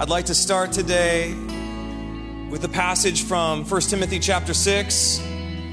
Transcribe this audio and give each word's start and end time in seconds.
I'd 0.00 0.08
like 0.08 0.24
to 0.26 0.34
start 0.34 0.72
today 0.72 1.34
with 2.48 2.64
a 2.64 2.70
passage 2.70 3.24
from 3.24 3.66
1 3.66 3.80
Timothy 3.82 4.18
chapter 4.18 4.54
6. 4.54 5.18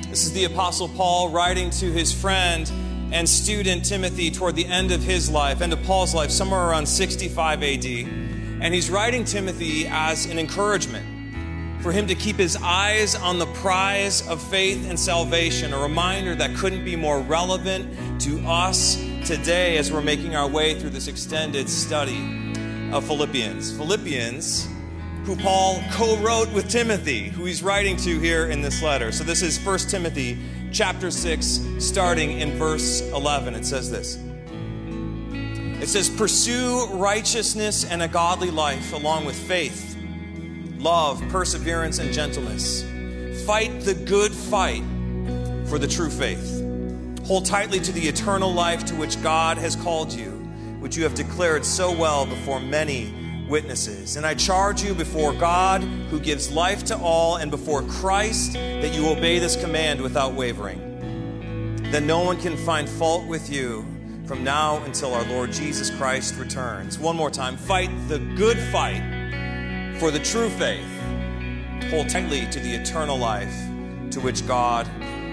This 0.10 0.26
is 0.26 0.34
the 0.34 0.44
Apostle 0.44 0.90
Paul 0.90 1.30
writing 1.30 1.70
to 1.70 1.90
his 1.90 2.12
friend 2.12 2.70
and 3.14 3.30
student 3.30 3.86
Timothy 3.86 4.30
toward 4.30 4.58
the 4.58 4.66
end 4.66 4.92
of 4.92 5.02
his 5.02 5.32
life, 5.32 5.62
end 5.62 5.72
of 5.72 5.82
Paul's 5.84 6.14
life, 6.14 6.30
somewhere 6.30 6.68
around 6.68 6.88
65 6.88 7.64
AD. 7.64 7.86
And 7.86 8.74
he's 8.74 8.90
writing 8.90 9.24
Timothy 9.24 9.88
as 9.88 10.26
an 10.26 10.38
encouragement 10.38 11.82
for 11.82 11.94
him 11.94 12.06
to 12.08 12.16
keep 12.16 12.36
his 12.36 12.58
eyes 12.62 13.16
on 13.16 13.40
the 13.40 13.46
prize 13.46 14.28
of 14.28 14.42
faith 14.42 14.90
and 14.90 15.00
salvation, 15.00 15.72
a 15.72 15.80
reminder 15.80 16.36
that 16.36 16.54
couldn't 16.58 16.84
be 16.84 16.98
more 16.98 17.22
relevant 17.22 18.20
to 18.24 18.46
us 18.46 18.98
today 19.26 19.78
as 19.78 19.90
we're 19.90 20.02
making 20.02 20.36
our 20.36 20.50
way 20.50 20.78
through 20.78 20.90
this 20.90 21.08
extended 21.08 21.70
study 21.70 22.47
of 22.92 23.06
Philippians. 23.06 23.76
Philippians, 23.76 24.68
who 25.26 25.36
Paul 25.36 25.82
co 25.92 26.18
wrote 26.18 26.52
with 26.54 26.70
Timothy, 26.70 27.30
who 27.30 27.46
he's 27.46 27.62
writing 27.62 27.98
to 27.98 28.20
here 28.20 28.48
in 28.48 28.62
this 28.62 28.82
letter. 28.82 29.12
So 29.12 29.24
this 29.24 29.42
is 29.42 29.60
1 29.60 29.80
Timothy 29.80 30.38
chapter 30.72 31.12
6, 31.12 31.66
starting 31.80 32.40
in 32.40 32.52
verse 32.58 33.02
11. 33.12 33.56
It 33.56 33.66
says 33.66 33.92
this 33.92 34.18
It 35.82 35.88
says, 35.88 36.10
Pursue 36.10 36.88
righteousness 36.94 37.84
and 37.86 38.02
a 38.02 38.08
godly 38.08 38.52
life 38.52 38.94
along 38.94 39.26
with 39.26 39.36
faith, 39.36 39.98
love, 40.78 41.22
perseverance, 41.30 42.00
and 42.00 42.14
gentleness. 42.14 42.84
Fight 43.46 43.82
the 43.82 43.94
good 43.94 44.32
fight 44.32 44.84
for 45.68 45.78
the 45.78 45.88
true 45.88 46.10
faith. 46.10 46.64
Hold 47.26 47.46
tightly 47.46 47.82
to 47.82 47.92
the 47.92 48.08
eternal 48.08 48.54
life 48.54 48.86
to 48.86 48.96
which 48.96 49.22
God 49.22 49.58
has 49.58 49.76
called 49.76 50.14
you 50.14 50.37
which 50.80 50.96
you 50.96 51.04
have 51.04 51.16
declared 51.16 51.66
so 51.66 51.92
well 51.92 52.26
before 52.26 52.60
many 52.60 53.14
witnesses. 53.48 54.16
And 54.16 54.26
I 54.26 54.34
charge 54.34 54.84
you 54.84 54.94
before 54.94 55.34
God, 55.34 55.82
who 55.82 56.20
gives 56.20 56.52
life 56.52 56.84
to 56.86 56.98
all, 56.98 57.38
and 57.38 57.50
before 57.50 57.82
Christ, 57.84 58.54
that 58.54 58.94
you 58.94 59.08
obey 59.10 59.40
this 59.40 59.56
command 59.56 60.02
without 60.02 60.34
wavering. 60.34 60.84
Then 61.92 62.06
no 62.06 62.22
one 62.22 62.40
can 62.40 62.58
find 62.58 62.88
fault 62.88 63.26
with 63.28 63.50
you 63.50 63.86
from 64.26 64.44
now 64.44 64.84
until 64.84 65.14
our 65.14 65.24
Lord 65.24 65.54
Jesus 65.54 65.90
Christ 65.90 66.36
returns. 66.36 67.00
One 67.00 67.16
more 67.16 67.32
time 67.32 67.56
fight 67.56 67.90
the 68.10 68.20
good 68.20 68.60
fight 68.72 69.02
for 70.00 70.12
the 70.12 70.20
true 70.20 70.50
faith. 70.50 70.86
Hold 71.90 72.10
tightly 72.10 72.46
to 72.48 72.60
the 72.60 72.74
eternal 72.74 73.18
life 73.18 73.56
to 74.12 74.20
which 74.20 74.46
God 74.46 74.86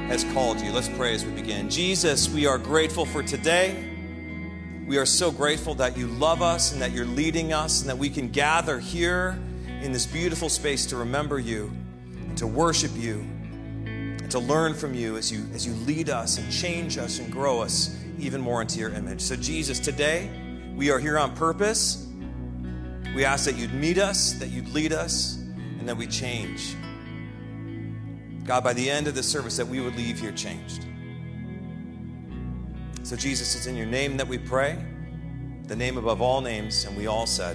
has 0.09 0.23
called 0.33 0.61
you. 0.61 0.71
Let's 0.71 0.89
pray 0.89 1.15
as 1.15 1.25
we 1.25 1.33
begin. 1.33 1.69
Jesus, 1.69 2.29
we 2.29 2.47
are 2.47 2.59
grateful 2.59 3.05
for 3.05 3.23
today. 3.23 3.94
We 4.87 4.99
are 4.99 5.07
so 5.07 5.31
grateful 5.31 5.75
that 5.77 5.97
you 5.97 6.07
love 6.07 6.43
us 6.43 6.73
and 6.73 6.83
that 6.83 6.93
you're 6.93 7.07
leading 7.07 7.55
us 7.55 7.81
and 7.81 7.89
that 7.89 7.97
we 7.97 8.11
can 8.11 8.29
gather 8.29 8.79
here 8.79 9.39
in 9.81 9.93
this 9.93 10.05
beautiful 10.05 10.51
space 10.51 10.85
to 10.87 10.97
remember 10.97 11.39
you 11.39 11.73
to 12.37 12.47
worship 12.47 12.91
you 12.95 13.21
and 13.87 14.31
to 14.31 14.39
learn 14.39 14.75
from 14.75 14.93
you 14.93 15.17
as 15.17 15.33
you 15.33 15.47
as 15.55 15.67
you 15.67 15.73
lead 15.87 16.11
us 16.11 16.37
and 16.37 16.53
change 16.53 16.99
us 16.99 17.19
and 17.19 17.33
grow 17.33 17.63
us 17.63 17.97
even 18.19 18.41
more 18.41 18.61
into 18.61 18.79
your 18.79 18.91
image. 18.91 19.23
So 19.23 19.37
Jesus, 19.37 19.79
today 19.79 20.29
we 20.75 20.91
are 20.91 20.99
here 20.99 21.19
on 21.19 21.35
purpose. 21.35 22.07
We 23.15 23.25
ask 23.25 23.47
that 23.47 23.57
you'd 23.57 23.73
meet 23.73 23.97
us, 23.97 24.35
that 24.35 24.49
you'd 24.49 24.69
lead 24.69 24.93
us, 24.93 25.37
and 25.79 25.89
that 25.89 25.97
we 25.97 26.07
change. 26.07 26.75
God, 28.45 28.63
by 28.63 28.75
the 28.75 28.91
end 28.91 29.07
of 29.07 29.15
this 29.15 29.27
service, 29.27 29.57
that 29.57 29.67
we 29.67 29.81
would 29.81 29.97
leave 29.97 30.21
here 30.21 30.33
changed. 30.33 30.85
So, 33.05 33.17
Jesus, 33.17 33.55
it's 33.55 33.67
in 33.67 33.77
your 33.77 33.85
name 33.85 34.17
that 34.17 34.27
we 34.27 34.39
pray, 34.39 34.79
the 35.65 35.77
name 35.77 35.99
above 35.99 36.23
all 36.23 36.41
names, 36.41 36.87
and 36.87 36.97
we 36.97 37.07
all 37.07 37.27
said, 37.27 37.55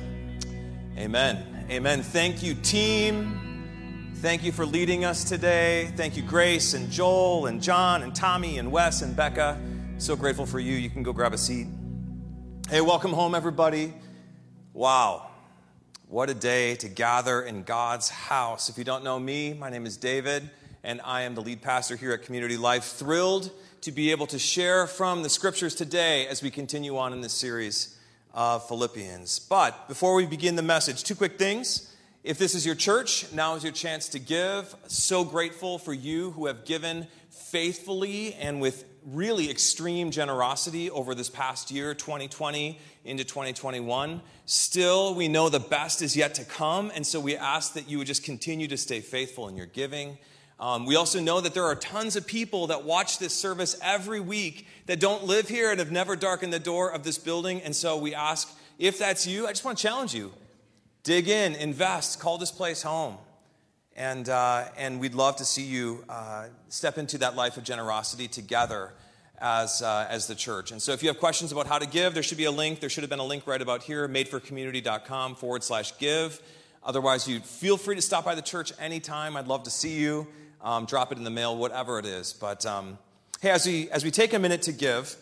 Amen. 0.96 1.66
Amen. 1.72 2.04
Thank 2.04 2.44
you, 2.44 2.54
team. 2.54 4.12
Thank 4.18 4.44
you 4.44 4.52
for 4.52 4.64
leading 4.64 5.06
us 5.06 5.24
today. 5.24 5.92
Thank 5.96 6.16
you, 6.16 6.22
Grace 6.22 6.76
and 6.76 6.92
Joel 6.92 7.48
and 7.48 7.64
John 7.64 8.04
and 8.04 8.14
Tommy 8.14 8.60
and 8.60 8.72
Wes 8.72 9.02
and 9.02 9.16
Becca. 9.16 9.60
So 9.98 10.16
grateful 10.16 10.46
for 10.46 10.60
you. 10.60 10.76
You 10.76 10.88
can 10.92 11.02
go 11.02 11.14
grab 11.14 11.34
a 11.34 11.38
seat. 11.38 11.66
Hey, 12.70 12.82
welcome 12.82 13.12
home, 13.12 13.34
everybody. 13.34 13.96
Wow. 14.74 15.32
What 16.10 16.30
a 16.30 16.36
day 16.36 16.76
to 16.76 16.88
gather 16.88 17.42
in 17.42 17.64
God's 17.64 18.10
house. 18.10 18.70
If 18.70 18.78
you 18.78 18.84
don't 18.84 19.04
know 19.04 19.18
me, 19.18 19.56
my 19.56 19.72
name 19.72 19.88
is 19.88 19.98
David, 19.98 20.48
and 20.84 21.02
I 21.04 21.24
am 21.24 21.34
the 21.34 21.42
lead 21.42 21.64
pastor 21.64 21.96
here 21.96 22.12
at 22.12 22.22
Community 22.22 22.56
Life. 22.56 22.84
Thrilled 22.84 23.50
to 23.82 23.92
be 23.92 24.12
able 24.12 24.28
to 24.28 24.38
share 24.38 24.88
from 24.88 25.24
the 25.24 25.30
scriptures 25.30 25.74
today 25.74 26.28
as 26.28 26.44
we 26.44 26.52
continue 26.52 26.98
on 26.98 27.14
in 27.14 27.22
this 27.22 27.34
series 27.34 27.98
of 28.34 28.68
Philippians. 28.68 29.40
But 29.40 29.88
before 29.88 30.16
we 30.16 30.26
begin 30.26 30.56
the 30.58 30.62
message, 30.62 31.04
two 31.04 31.16
quick 31.16 31.38
things. 31.38 31.96
If 32.22 32.38
this 32.38 32.56
is 32.56 32.66
your 32.66 32.76
church, 32.76 33.32
now 33.32 33.56
is 33.56 33.64
your 33.64 33.72
chance 33.72 34.10
to 34.10 34.20
give. 34.20 34.76
So 34.88 35.24
grateful 35.24 35.80
for 35.80 35.94
you 35.94 36.32
who 36.32 36.48
have 36.48 36.66
given 36.66 37.08
faithfully 37.30 38.34
and 38.34 38.60
with 38.60 38.84
really 39.06 39.50
extreme 39.50 40.12
generosity 40.12 40.92
over 40.92 41.16
this 41.16 41.30
past 41.30 41.72
year, 41.72 41.94
2020 41.94 42.78
into 43.06 43.24
2021. 43.24 44.22
Still, 44.46 45.16
we 45.16 45.30
know 45.30 45.48
the 45.48 45.62
best 45.62 46.02
is 46.02 46.18
yet 46.18 46.36
to 46.36 46.44
come, 46.44 46.92
and 46.94 47.08
so 47.08 47.22
we 47.22 47.38
ask 47.38 47.74
that 47.76 47.90
you 47.90 47.98
would 47.98 48.08
just 48.08 48.26
continue 48.26 48.68
to 48.68 48.78
stay 48.78 49.00
faithful 49.00 49.48
in 49.48 49.56
your 49.56 49.68
giving 49.68 50.18
um, 50.60 50.86
we 50.86 50.98
also 50.98 51.22
know 51.22 51.40
that 51.40 51.54
there 51.54 51.64
are 51.64 51.76
tons 51.76 52.18
of 52.18 52.28
people 52.28 52.68
that 52.68 52.84
watch 52.84 53.18
this 53.18 53.34
service 53.34 53.80
every 53.82 54.20
week 54.20 54.68
that 54.88 55.00
don't 55.00 55.24
live 55.24 55.48
here 55.48 55.72
and 55.72 55.80
have 55.80 55.92
never 55.92 56.18
darkened 56.18 56.52
the 56.52 56.60
door 56.60 56.92
of 56.92 57.04
this 57.04 57.18
building. 57.18 57.62
And 57.62 57.74
so 57.74 57.98
we 57.98 58.14
ask 58.14 58.54
if 58.78 58.98
that's 58.98 59.26
you, 59.26 59.48
I 59.48 59.52
just 59.52 59.64
want 59.64 59.78
to 59.78 59.82
challenge 59.82 60.14
you 60.14 60.34
dig 61.04 61.30
in, 61.30 61.56
invest, 61.56 62.20
call 62.20 62.38
this 62.38 62.52
place 62.52 62.82
home. 62.82 63.18
And, 63.96 64.30
uh, 64.30 64.66
and 64.78 65.00
we'd 65.00 65.16
love 65.16 65.38
to 65.38 65.46
see 65.46 65.64
you 65.64 66.04
uh, 66.08 66.48
step 66.68 66.98
into 66.98 67.18
that 67.20 67.36
life 67.36 67.58
of 67.58 67.64
generosity 67.64 68.28
together 68.28 68.94
as, 69.42 69.82
uh, 69.82 70.08
as 70.10 70.28
the 70.28 70.36
church. 70.36 70.72
And 70.72 70.82
so 70.82 70.92
if 70.92 71.02
you 71.02 71.10
have 71.10 71.18
questions 71.18 71.52
about 71.52 71.68
how 71.68 71.80
to 71.80 71.88
give, 71.88 72.14
there 72.14 72.24
should 72.24 72.38
be 72.38 72.46
a 72.46 72.52
link. 72.52 72.80
There 72.80 72.90
should 72.90 73.04
have 73.04 73.10
been 73.10 73.20
a 73.20 73.26
link 73.26 73.48
right 73.48 73.62
about 73.62 73.84
here, 73.84 74.08
madeforcommunity.com 74.08 75.36
forward 75.36 75.64
slash 75.64 75.98
give. 75.98 76.42
Otherwise, 76.84 77.28
you 77.28 77.40
feel 77.40 77.78
free 77.78 77.96
to 77.96 78.02
stop 78.02 78.24
by 78.26 78.36
the 78.36 78.42
church 78.42 78.72
anytime. 78.80 79.36
I'd 79.36 79.48
love 79.48 79.64
to 79.64 79.72
see 79.72 80.00
you 80.00 80.28
um, 80.62 80.86
drop 80.86 81.12
it 81.12 81.18
in 81.18 81.24
the 81.24 81.30
mail, 81.30 81.58
whatever 81.58 82.00
it 82.00 82.06
is. 82.06 82.34
But 82.34 82.66
um, 82.66 82.98
hey, 83.42 83.52
as 83.52 83.66
we, 83.66 83.90
as 83.92 84.04
we 84.04 84.12
take 84.12 84.34
a 84.34 84.40
minute 84.40 84.62
to 84.64 84.72
give, 84.72 85.16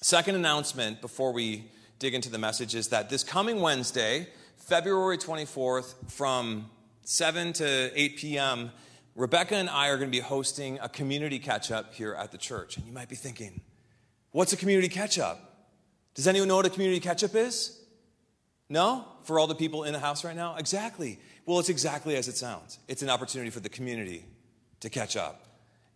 second 0.00 0.34
announcement 0.34 1.00
before 1.00 1.32
we 1.32 1.70
dig 1.98 2.14
into 2.14 2.30
the 2.30 2.38
message 2.38 2.74
is 2.74 2.88
that 2.88 3.10
this 3.10 3.22
coming 3.22 3.60
Wednesday, 3.60 4.26
February 4.56 5.18
24th, 5.18 5.94
from 6.10 6.70
7 7.02 7.52
to 7.54 7.90
8 7.94 8.16
p.m., 8.16 8.70
Rebecca 9.14 9.56
and 9.56 9.68
I 9.68 9.88
are 9.88 9.96
going 9.96 10.10
to 10.10 10.16
be 10.16 10.22
hosting 10.22 10.78
a 10.80 10.88
community 10.88 11.38
catch 11.38 11.70
up 11.70 11.92
here 11.92 12.14
at 12.14 12.32
the 12.32 12.38
church. 12.38 12.76
And 12.76 12.86
you 12.86 12.92
might 12.92 13.08
be 13.08 13.16
thinking, 13.16 13.60
what's 14.30 14.52
a 14.52 14.56
community 14.56 14.88
catch 14.88 15.18
up? 15.18 15.68
Does 16.14 16.26
anyone 16.26 16.48
know 16.48 16.56
what 16.56 16.66
a 16.66 16.70
community 16.70 17.00
catch 17.00 17.22
up 17.22 17.34
is? 17.34 17.78
No? 18.68 19.04
For 19.24 19.38
all 19.38 19.46
the 19.46 19.54
people 19.54 19.84
in 19.84 19.92
the 19.92 19.98
house 19.98 20.24
right 20.24 20.36
now? 20.36 20.56
Exactly. 20.56 21.18
Well, 21.50 21.58
it's 21.58 21.68
exactly 21.68 22.14
as 22.14 22.28
it 22.28 22.36
sounds. 22.36 22.78
It's 22.86 23.02
an 23.02 23.10
opportunity 23.10 23.50
for 23.50 23.58
the 23.58 23.68
community 23.68 24.24
to 24.78 24.88
catch 24.88 25.16
up. 25.16 25.48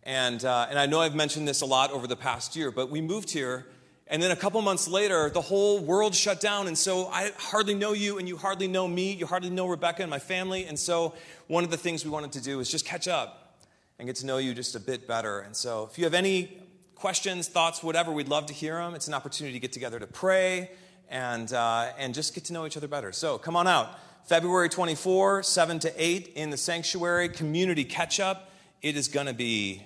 And, 0.03 0.43
uh, 0.43 0.67
and 0.69 0.77
I 0.77 0.85
know 0.85 0.99
I've 0.99 1.15
mentioned 1.15 1.47
this 1.47 1.61
a 1.61 1.65
lot 1.65 1.91
over 1.91 2.07
the 2.07 2.17
past 2.17 2.57
year, 2.57 2.71
but 2.71 2.89
we 2.89 2.99
moved 2.99 3.31
here, 3.31 3.65
and 4.07 4.21
then 4.21 4.31
a 4.31 4.35
couple 4.35 4.61
months 4.61 4.85
later, 4.85 5.29
the 5.29 5.39
whole 5.39 5.79
world 5.79 6.13
shut 6.13 6.41
down. 6.41 6.67
And 6.67 6.77
so 6.77 7.07
I 7.07 7.31
hardly 7.37 7.73
know 7.73 7.93
you, 7.93 8.17
and 8.17 8.27
you 8.27 8.35
hardly 8.35 8.67
know 8.67 8.85
me. 8.85 9.13
You 9.13 9.27
hardly 9.27 9.49
know 9.49 9.65
Rebecca 9.65 10.01
and 10.01 10.11
my 10.11 10.19
family. 10.19 10.65
And 10.65 10.77
so 10.77 11.13
one 11.47 11.63
of 11.63 11.71
the 11.71 11.77
things 11.77 12.03
we 12.03 12.11
wanted 12.11 12.33
to 12.33 12.41
do 12.41 12.59
is 12.59 12.69
just 12.69 12.85
catch 12.85 13.07
up 13.07 13.57
and 13.97 14.07
get 14.09 14.17
to 14.17 14.25
know 14.25 14.39
you 14.39 14.53
just 14.53 14.75
a 14.75 14.79
bit 14.81 15.07
better. 15.07 15.39
And 15.39 15.55
so 15.55 15.87
if 15.89 15.97
you 15.97 16.03
have 16.03 16.13
any 16.13 16.61
questions, 16.95 17.47
thoughts, 17.47 17.81
whatever, 17.81 18.11
we'd 18.11 18.27
love 18.27 18.47
to 18.47 18.53
hear 18.53 18.75
them. 18.75 18.93
It's 18.93 19.07
an 19.07 19.13
opportunity 19.13 19.53
to 19.53 19.61
get 19.61 19.71
together 19.71 19.99
to 19.99 20.07
pray 20.07 20.71
and, 21.09 21.53
uh, 21.53 21.93
and 21.97 22.13
just 22.13 22.35
get 22.35 22.43
to 22.43 22.53
know 22.53 22.65
each 22.65 22.75
other 22.75 22.89
better. 22.89 23.13
So 23.13 23.37
come 23.37 23.55
on 23.55 23.67
out. 23.67 23.97
February 24.25 24.69
24, 24.69 25.43
7 25.43 25.79
to 25.79 25.93
8 26.03 26.33
in 26.35 26.49
the 26.49 26.57
sanctuary, 26.57 27.29
community 27.29 27.83
catch 27.83 28.19
up. 28.19 28.49
It 28.81 28.97
is 28.97 29.07
going 29.07 29.27
to 29.27 29.33
be 29.33 29.83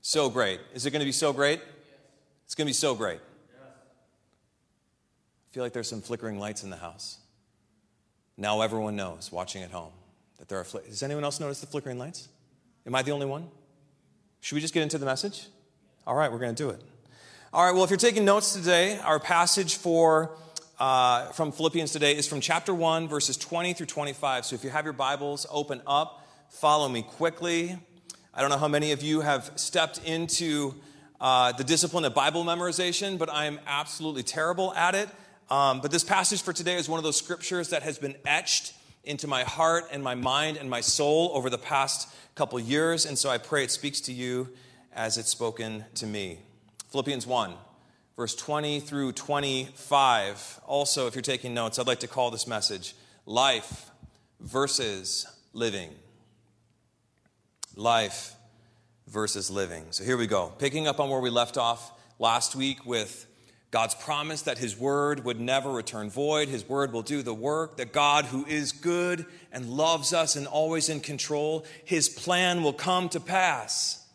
so 0.00 0.30
great. 0.30 0.60
Is 0.74 0.86
it 0.86 0.92
going 0.92 1.00
to 1.00 1.06
be 1.06 1.12
so 1.12 1.32
great? 1.32 1.60
It's 2.44 2.54
going 2.54 2.66
to 2.66 2.70
be 2.70 2.74
so 2.74 2.94
great. 2.94 3.20
I 3.60 5.54
feel 5.54 5.64
like 5.64 5.72
there's 5.72 5.88
some 5.88 6.00
flickering 6.00 6.38
lights 6.38 6.62
in 6.62 6.70
the 6.70 6.76
house. 6.76 7.18
Now 8.36 8.60
everyone 8.60 8.94
knows, 8.96 9.32
watching 9.32 9.62
at 9.62 9.70
home, 9.70 9.92
that 10.38 10.48
there 10.48 10.60
are. 10.60 10.64
Fl- 10.64 10.78
Does 10.78 11.02
anyone 11.02 11.24
else 11.24 11.40
notice 11.40 11.60
the 11.60 11.66
flickering 11.66 11.98
lights? 11.98 12.28
Am 12.86 12.94
I 12.94 13.02
the 13.02 13.10
only 13.12 13.26
one? 13.26 13.48
Should 14.40 14.54
we 14.54 14.60
just 14.60 14.74
get 14.74 14.82
into 14.82 14.98
the 14.98 15.06
message? 15.06 15.46
All 16.06 16.14
right, 16.14 16.30
we're 16.30 16.38
going 16.38 16.54
to 16.54 16.62
do 16.62 16.70
it. 16.70 16.80
All 17.52 17.64
right, 17.64 17.72
well, 17.72 17.82
if 17.84 17.90
you're 17.90 17.96
taking 17.96 18.24
notes 18.24 18.52
today, 18.52 18.98
our 18.98 19.18
passage 19.18 19.76
for 19.76 20.36
uh, 20.78 21.26
from 21.26 21.52
Philippians 21.52 21.92
today 21.92 22.16
is 22.16 22.26
from 22.26 22.40
chapter 22.40 22.74
1, 22.74 23.06
verses 23.06 23.36
20 23.36 23.74
through 23.74 23.86
25. 23.86 24.44
So 24.44 24.54
if 24.54 24.64
you 24.64 24.70
have 24.70 24.84
your 24.84 24.92
Bibles, 24.92 25.46
open 25.50 25.80
up, 25.86 26.26
follow 26.48 26.88
me 26.88 27.02
quickly. 27.02 27.78
I 28.32 28.40
don't 28.40 28.50
know 28.50 28.58
how 28.58 28.68
many 28.68 28.90
of 28.90 29.02
you 29.02 29.20
have 29.20 29.52
stepped 29.54 30.00
into 30.04 30.74
uh, 31.20 31.52
the 31.52 31.62
discipline 31.62 32.04
of 32.04 32.14
Bible 32.14 32.44
memorization, 32.44 33.18
but 33.18 33.30
I 33.30 33.44
am 33.44 33.60
absolutely 33.66 34.24
terrible 34.24 34.74
at 34.74 34.96
it. 34.96 35.08
Um, 35.48 35.80
but 35.80 35.92
this 35.92 36.02
passage 36.02 36.42
for 36.42 36.52
today 36.52 36.74
is 36.74 36.88
one 36.88 36.98
of 36.98 37.04
those 37.04 37.16
scriptures 37.16 37.68
that 37.68 37.84
has 37.84 37.98
been 37.98 38.16
etched 38.26 38.74
into 39.04 39.28
my 39.28 39.44
heart 39.44 39.84
and 39.92 40.02
my 40.02 40.16
mind 40.16 40.56
and 40.56 40.68
my 40.68 40.80
soul 40.80 41.30
over 41.34 41.50
the 41.50 41.58
past 41.58 42.08
couple 42.34 42.58
years. 42.58 43.06
And 43.06 43.16
so 43.16 43.30
I 43.30 43.38
pray 43.38 43.62
it 43.62 43.70
speaks 43.70 44.00
to 44.02 44.12
you 44.12 44.48
as 44.92 45.18
it's 45.18 45.28
spoken 45.28 45.84
to 45.94 46.06
me. 46.06 46.40
Philippians 46.90 47.26
1, 47.26 47.54
verse 48.16 48.34
20 48.34 48.80
through 48.80 49.12
25. 49.12 50.60
Also, 50.66 51.06
if 51.06 51.14
you're 51.14 51.22
taking 51.22 51.54
notes, 51.54 51.78
I'd 51.78 51.86
like 51.86 52.00
to 52.00 52.08
call 52.08 52.30
this 52.30 52.46
message 52.46 52.94
Life 53.26 53.90
versus 54.40 55.26
Living. 55.52 55.90
Life 57.76 58.34
versus 59.08 59.50
living. 59.50 59.84
So 59.90 60.04
here 60.04 60.16
we 60.16 60.26
go. 60.26 60.52
Picking 60.58 60.86
up 60.86 61.00
on 61.00 61.10
where 61.10 61.20
we 61.20 61.30
left 61.30 61.56
off 61.56 61.92
last 62.18 62.54
week 62.56 62.86
with 62.86 63.26
God's 63.70 63.94
promise 63.96 64.42
that 64.42 64.58
His 64.58 64.78
word 64.78 65.24
would 65.24 65.40
never 65.40 65.70
return 65.70 66.08
void. 66.08 66.48
His 66.48 66.68
word 66.68 66.92
will 66.92 67.02
do 67.02 67.22
the 67.22 67.34
work. 67.34 67.76
That 67.78 67.92
God, 67.92 68.26
who 68.26 68.46
is 68.46 68.70
good 68.70 69.26
and 69.50 69.68
loves 69.68 70.12
us 70.12 70.36
and 70.36 70.46
always 70.46 70.88
in 70.88 71.00
control, 71.00 71.64
His 71.84 72.08
plan 72.08 72.62
will 72.62 72.72
come 72.72 73.08
to 73.10 73.20
pass. 73.20 74.06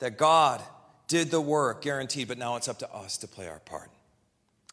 That 0.00 0.18
God 0.18 0.62
did 1.08 1.30
the 1.30 1.40
work, 1.40 1.82
guaranteed, 1.82 2.28
but 2.28 2.38
now 2.38 2.56
it's 2.56 2.68
up 2.68 2.78
to 2.78 2.94
us 2.94 3.16
to 3.18 3.28
play 3.28 3.48
our 3.48 3.58
part. 3.60 3.90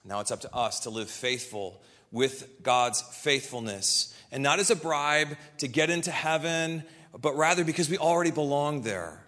Now 0.03 0.19
it's 0.19 0.31
up 0.31 0.41
to 0.41 0.53
us 0.53 0.81
to 0.81 0.89
live 0.89 1.09
faithful 1.09 1.81
with 2.11 2.61
God's 2.61 3.01
faithfulness. 3.01 4.13
And 4.31 4.43
not 4.43 4.59
as 4.59 4.69
a 4.69 4.75
bribe 4.75 5.37
to 5.57 5.67
get 5.67 5.89
into 5.89 6.11
heaven, 6.11 6.83
but 7.19 7.35
rather 7.35 7.63
because 7.63 7.89
we 7.89 7.97
already 7.97 8.31
belong 8.31 8.81
there. 8.81 9.21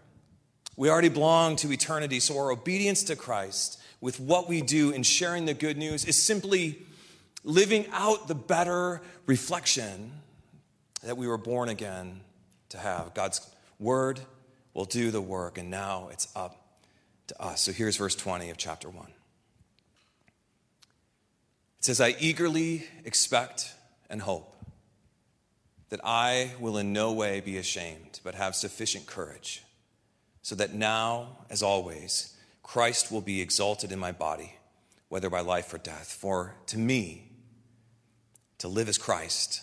We 0.75 0.89
already 0.89 1.09
belong 1.09 1.56
to 1.57 1.71
eternity. 1.71 2.19
So 2.19 2.38
our 2.38 2.51
obedience 2.51 3.04
to 3.06 3.15
Christ 3.15 3.81
with 4.00 4.19
what 4.19 4.48
we 4.48 4.62
do 4.62 4.92
in 4.92 5.01
sharing 5.04 5.45
the 5.45 5.56
good 5.56 5.77
news 5.77 6.06
is 6.06 6.21
simply 6.21 6.86
living 7.44 7.88
out 7.92 8.27
the 8.27 8.36
better 8.36 9.01
reflection 9.25 10.12
that 11.04 11.18
we 11.18 11.27
were 11.27 11.38
born 11.38 11.69
again 11.69 12.21
to 12.69 12.77
have. 12.77 13.13
God's 13.13 13.42
word 13.80 14.19
will 14.74 14.86
do 14.86 15.09
the 15.09 15.21
work, 15.21 15.57
and 15.57 15.71
now 15.71 16.09
it's 16.12 16.27
up 16.36 16.67
to 17.27 17.41
us. 17.41 17.62
So 17.62 17.71
here's 17.71 17.97
verse 17.97 18.15
20 18.15 18.50
of 18.50 18.57
chapter 18.57 18.89
1. 18.89 19.06
It 21.79 21.85
says, 21.85 22.01
I 22.01 22.15
eagerly 22.19 22.88
expect 23.06 23.74
and 24.09 24.21
hope 24.21 24.56
that 25.89 26.01
I 26.03 26.51
will 26.59 26.77
in 26.77 26.91
no 26.91 27.13
way 27.13 27.39
be 27.39 27.57
ashamed, 27.57 28.19
but 28.24 28.35
have 28.35 28.56
sufficient 28.56 29.06
courage, 29.06 29.63
so 30.41 30.56
that 30.56 30.74
now, 30.74 31.38
as 31.50 31.63
always, 31.63 32.35
Christ 32.63 33.12
will 33.12 33.21
be 33.21 33.41
exalted 33.41 33.91
in 33.91 34.00
my 34.00 34.12
body, 34.12 34.56
whether 35.07 35.30
by 35.30 35.39
life 35.39 35.73
or 35.73 35.77
death. 35.77 36.12
For 36.19 36.56
to 36.68 36.77
me, 36.77 37.31
to 38.57 38.68
live 38.68 38.89
is 38.89 38.97
Christ, 38.97 39.62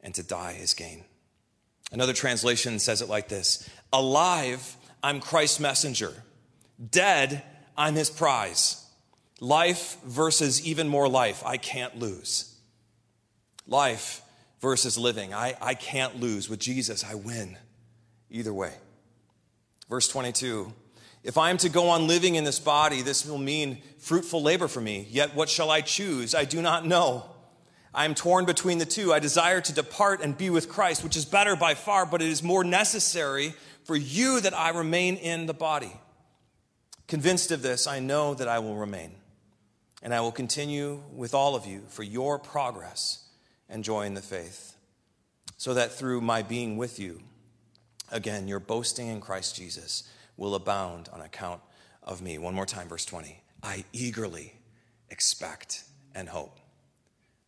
and 0.00 0.14
to 0.14 0.22
die 0.22 0.58
is 0.60 0.74
gain. 0.74 1.04
Another 1.92 2.12
translation 2.12 2.80
says 2.80 3.02
it 3.02 3.08
like 3.08 3.28
this 3.28 3.68
Alive, 3.92 4.76
I'm 5.02 5.20
Christ's 5.20 5.60
messenger. 5.60 6.23
Dead, 6.90 7.42
I'm 7.76 7.94
his 7.94 8.10
prize. 8.10 8.86
Life 9.40 9.96
versus 10.04 10.66
even 10.66 10.88
more 10.88 11.08
life, 11.08 11.42
I 11.44 11.56
can't 11.56 11.98
lose. 11.98 12.54
Life 13.66 14.22
versus 14.60 14.96
living, 14.96 15.34
I, 15.34 15.54
I 15.60 15.74
can't 15.74 16.20
lose. 16.20 16.48
With 16.48 16.60
Jesus, 16.60 17.04
I 17.04 17.14
win 17.14 17.58
either 18.30 18.52
way. 18.52 18.74
Verse 19.88 20.08
22 20.08 20.72
if 21.24 21.38
I 21.38 21.48
am 21.48 21.56
to 21.58 21.70
go 21.70 21.88
on 21.88 22.06
living 22.06 22.34
in 22.34 22.44
this 22.44 22.60
body, 22.60 23.00
this 23.00 23.24
will 23.24 23.38
mean 23.38 23.78
fruitful 23.98 24.42
labor 24.42 24.68
for 24.68 24.82
me. 24.82 25.08
Yet 25.10 25.34
what 25.34 25.48
shall 25.48 25.70
I 25.70 25.80
choose? 25.80 26.34
I 26.34 26.44
do 26.44 26.60
not 26.60 26.84
know. 26.84 27.24
I 27.94 28.04
am 28.04 28.14
torn 28.14 28.44
between 28.44 28.76
the 28.76 28.84
two. 28.84 29.10
I 29.10 29.20
desire 29.20 29.62
to 29.62 29.72
depart 29.72 30.20
and 30.20 30.36
be 30.36 30.50
with 30.50 30.68
Christ, 30.68 31.02
which 31.02 31.16
is 31.16 31.24
better 31.24 31.56
by 31.56 31.74
far, 31.74 32.04
but 32.04 32.20
it 32.20 32.28
is 32.28 32.42
more 32.42 32.62
necessary 32.62 33.54
for 33.84 33.96
you 33.96 34.38
that 34.40 34.52
I 34.52 34.68
remain 34.70 35.16
in 35.16 35.46
the 35.46 35.54
body. 35.54 35.92
Convinced 37.06 37.50
of 37.50 37.62
this, 37.62 37.86
I 37.86 38.00
know 38.00 38.34
that 38.34 38.48
I 38.48 38.58
will 38.58 38.76
remain, 38.76 39.12
and 40.02 40.14
I 40.14 40.20
will 40.20 40.32
continue 40.32 41.02
with 41.12 41.34
all 41.34 41.54
of 41.54 41.66
you 41.66 41.82
for 41.88 42.02
your 42.02 42.38
progress 42.38 43.28
and 43.68 43.84
joy 43.84 44.06
in 44.06 44.14
the 44.14 44.22
faith, 44.22 44.76
so 45.58 45.74
that 45.74 45.92
through 45.92 46.22
my 46.22 46.42
being 46.42 46.76
with 46.78 46.98
you, 46.98 47.20
again, 48.10 48.48
your 48.48 48.58
boasting 48.58 49.08
in 49.08 49.20
Christ 49.20 49.54
Jesus 49.54 50.08
will 50.36 50.54
abound 50.54 51.10
on 51.12 51.20
account 51.20 51.60
of 52.02 52.22
me. 52.22 52.38
One 52.38 52.54
more 52.54 52.66
time, 52.66 52.88
verse 52.88 53.04
20. 53.04 53.42
I 53.62 53.84
eagerly 53.92 54.54
expect 55.10 55.84
and 56.14 56.28
hope 56.28 56.58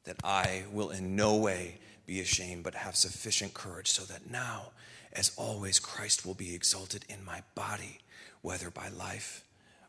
that 0.04 0.16
I 0.22 0.64
will 0.70 0.90
in 0.90 1.16
no 1.16 1.36
way 1.36 1.78
be 2.06 2.20
ashamed, 2.20 2.62
but 2.62 2.74
have 2.74 2.94
sufficient 2.94 3.54
courage, 3.54 3.90
so 3.90 4.04
that 4.04 4.30
now, 4.30 4.70
as 5.14 5.32
always, 5.36 5.78
Christ 5.78 6.26
will 6.26 6.34
be 6.34 6.54
exalted 6.54 7.04
in 7.08 7.24
my 7.24 7.42
body, 7.54 8.00
whether 8.42 8.70
by 8.70 8.88
life 8.88 9.44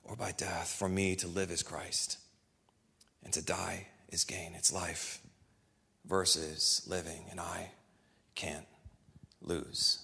or 0.07 0.15
by 0.15 0.31
death. 0.31 0.75
For 0.77 0.89
me 0.89 1.15
to 1.17 1.27
live 1.27 1.51
is 1.51 1.63
Christ, 1.63 2.17
and 3.23 3.33
to 3.33 3.41
die 3.41 3.87
is 4.09 4.23
gain. 4.23 4.53
It's 4.55 4.71
life 4.73 5.19
versus 6.05 6.85
living, 6.87 7.25
and 7.29 7.39
I 7.39 7.71
can't 8.35 8.65
lose. 9.41 10.03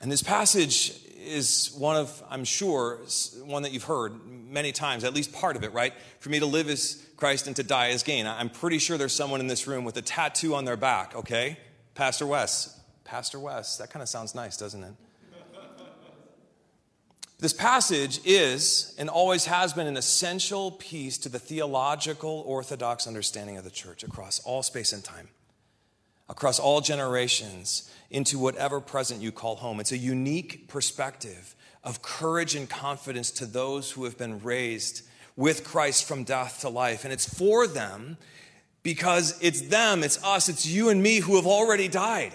And 0.00 0.10
this 0.10 0.22
passage 0.22 0.94
is 1.18 1.74
one 1.76 1.96
of, 1.96 2.22
I'm 2.30 2.44
sure, 2.44 3.00
one 3.44 3.62
that 3.64 3.72
you've 3.72 3.84
heard 3.84 4.14
many 4.26 4.72
times, 4.72 5.04
at 5.04 5.12
least 5.12 5.32
part 5.32 5.56
of 5.56 5.64
it, 5.64 5.74
right? 5.74 5.92
For 6.20 6.30
me 6.30 6.38
to 6.38 6.46
live 6.46 6.70
as 6.70 7.06
Christ 7.16 7.46
and 7.46 7.54
to 7.56 7.62
die 7.62 7.90
as 7.90 8.02
gain. 8.02 8.26
I'm 8.26 8.48
pretty 8.48 8.78
sure 8.78 8.96
there's 8.96 9.12
someone 9.12 9.40
in 9.40 9.46
this 9.46 9.66
room 9.66 9.84
with 9.84 9.98
a 9.98 10.02
tattoo 10.02 10.54
on 10.54 10.64
their 10.64 10.78
back, 10.78 11.14
okay? 11.14 11.58
Pastor 11.94 12.26
Wes. 12.26 12.80
Pastor 13.04 13.38
Wes. 13.38 13.76
That 13.76 13.90
kind 13.90 14.02
of 14.02 14.08
sounds 14.08 14.34
nice, 14.34 14.56
doesn't 14.56 14.82
it? 14.82 14.94
This 17.40 17.54
passage 17.54 18.20
is 18.26 18.94
and 18.98 19.08
always 19.08 19.46
has 19.46 19.72
been 19.72 19.86
an 19.86 19.96
essential 19.96 20.72
piece 20.72 21.16
to 21.18 21.30
the 21.30 21.38
theological 21.38 22.44
orthodox 22.46 23.06
understanding 23.06 23.56
of 23.56 23.64
the 23.64 23.70
church 23.70 24.02
across 24.02 24.40
all 24.40 24.62
space 24.62 24.92
and 24.92 25.02
time, 25.02 25.28
across 26.28 26.58
all 26.58 26.82
generations 26.82 27.90
into 28.10 28.38
whatever 28.38 28.78
present 28.78 29.22
you 29.22 29.32
call 29.32 29.56
home. 29.56 29.80
It's 29.80 29.92
a 29.92 29.96
unique 29.96 30.68
perspective 30.68 31.56
of 31.82 32.02
courage 32.02 32.54
and 32.54 32.68
confidence 32.68 33.30
to 33.30 33.46
those 33.46 33.90
who 33.90 34.04
have 34.04 34.18
been 34.18 34.40
raised 34.40 35.00
with 35.34 35.64
Christ 35.64 36.06
from 36.06 36.24
death 36.24 36.60
to 36.60 36.68
life. 36.68 37.04
And 37.04 37.12
it's 37.12 37.32
for 37.32 37.66
them 37.66 38.18
because 38.82 39.38
it's 39.40 39.62
them, 39.62 40.02
it's 40.02 40.22
us, 40.22 40.50
it's 40.50 40.66
you 40.66 40.90
and 40.90 41.02
me 41.02 41.20
who 41.20 41.36
have 41.36 41.46
already 41.46 41.88
died. 41.88 42.34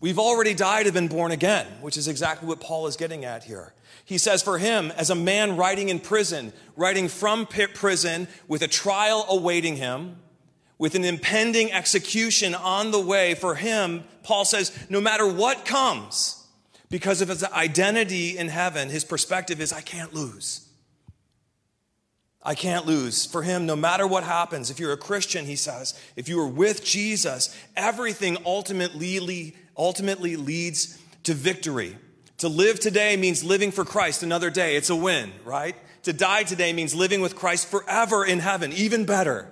We've 0.00 0.18
already 0.18 0.54
died 0.54 0.86
and 0.86 0.94
been 0.94 1.08
born 1.08 1.30
again, 1.30 1.66
which 1.82 1.98
is 1.98 2.08
exactly 2.08 2.48
what 2.48 2.60
Paul 2.60 2.86
is 2.86 2.96
getting 2.96 3.24
at 3.24 3.44
here. 3.44 3.74
He 4.04 4.16
says, 4.16 4.42
for 4.42 4.58
him, 4.58 4.90
as 4.96 5.10
a 5.10 5.14
man 5.14 5.56
writing 5.56 5.90
in 5.90 6.00
prison, 6.00 6.52
writing 6.74 7.08
from 7.08 7.46
prison 7.46 8.26
with 8.48 8.62
a 8.62 8.68
trial 8.68 9.26
awaiting 9.28 9.76
him, 9.76 10.16
with 10.78 10.94
an 10.94 11.04
impending 11.04 11.70
execution 11.70 12.54
on 12.54 12.90
the 12.90 13.00
way 13.00 13.34
for 13.34 13.54
him, 13.54 14.04
Paul 14.22 14.46
says, 14.46 14.76
no 14.88 15.00
matter 15.00 15.26
what 15.26 15.66
comes, 15.66 16.46
because 16.88 17.20
of 17.20 17.28
his 17.28 17.44
identity 17.44 18.38
in 18.38 18.48
heaven, 18.48 18.88
his 18.88 19.04
perspective 19.04 19.60
is, 19.60 19.72
I 19.72 19.82
can't 19.82 20.14
lose. 20.14 20.66
I 22.42 22.54
can't 22.54 22.86
lose. 22.86 23.26
For 23.26 23.42
him, 23.42 23.66
no 23.66 23.76
matter 23.76 24.06
what 24.06 24.24
happens, 24.24 24.70
if 24.70 24.80
you're 24.80 24.92
a 24.92 24.96
Christian, 24.96 25.44
he 25.44 25.56
says, 25.56 26.00
if 26.16 26.28
you 26.28 26.40
are 26.40 26.48
with 26.48 26.82
Jesus, 26.82 27.54
everything 27.76 28.38
ultimately, 28.46 29.54
ultimately 29.76 30.36
leads 30.36 30.98
to 31.24 31.34
victory. 31.34 31.96
To 32.38 32.48
live 32.48 32.80
today 32.80 33.16
means 33.16 33.44
living 33.44 33.70
for 33.70 33.84
Christ 33.84 34.22
another 34.22 34.50
day. 34.50 34.76
It's 34.76 34.90
a 34.90 34.96
win, 34.96 35.32
right? 35.44 35.76
To 36.04 36.12
die 36.12 36.44
today 36.44 36.72
means 36.72 36.94
living 36.94 37.20
with 37.20 37.36
Christ 37.36 37.68
forever 37.68 38.24
in 38.24 38.38
heaven, 38.38 38.72
even 38.72 39.04
better. 39.04 39.50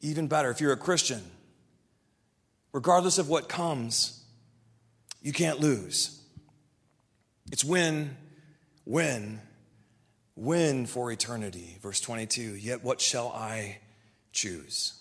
Even 0.00 0.26
better, 0.26 0.50
if 0.50 0.60
you're 0.60 0.72
a 0.72 0.76
Christian, 0.76 1.22
regardless 2.72 3.18
of 3.18 3.28
what 3.28 3.48
comes, 3.48 4.24
you 5.22 5.32
can't 5.32 5.60
lose. 5.60 6.20
It's 7.52 7.64
win, 7.64 8.16
win, 8.84 9.40
win 10.34 10.86
for 10.86 11.12
eternity. 11.12 11.78
Verse 11.80 12.00
22 12.00 12.56
Yet 12.56 12.82
what 12.82 13.00
shall 13.00 13.28
I 13.28 13.78
choose? 14.32 14.94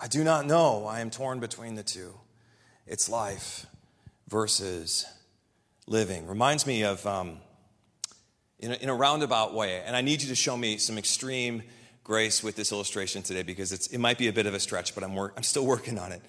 I 0.00 0.06
do 0.06 0.24
not 0.24 0.46
know. 0.46 0.86
I 0.86 1.00
am 1.00 1.10
torn 1.10 1.40
between 1.40 1.74
the 1.74 1.82
two. 1.82 2.14
It's 2.88 3.10
life 3.10 3.66
versus 4.28 5.04
living. 5.86 6.26
Reminds 6.26 6.66
me 6.66 6.84
of, 6.84 7.06
um, 7.06 7.36
in, 8.58 8.72
a, 8.72 8.74
in 8.76 8.88
a 8.88 8.94
roundabout 8.94 9.52
way, 9.52 9.82
and 9.84 9.94
I 9.94 10.00
need 10.00 10.22
you 10.22 10.28
to 10.28 10.34
show 10.34 10.56
me 10.56 10.78
some 10.78 10.96
extreme 10.96 11.62
grace 12.02 12.42
with 12.42 12.56
this 12.56 12.72
illustration 12.72 13.22
today 13.22 13.42
because 13.42 13.72
it 13.92 13.98
might 13.98 14.16
be 14.16 14.28
a 14.28 14.32
bit 14.32 14.46
of 14.46 14.54
a 14.54 14.60
stretch, 14.60 14.94
but 14.94 15.04
I'm, 15.04 15.14
work, 15.14 15.34
I'm 15.36 15.42
still 15.42 15.66
working 15.66 15.98
on 15.98 16.12
it. 16.12 16.22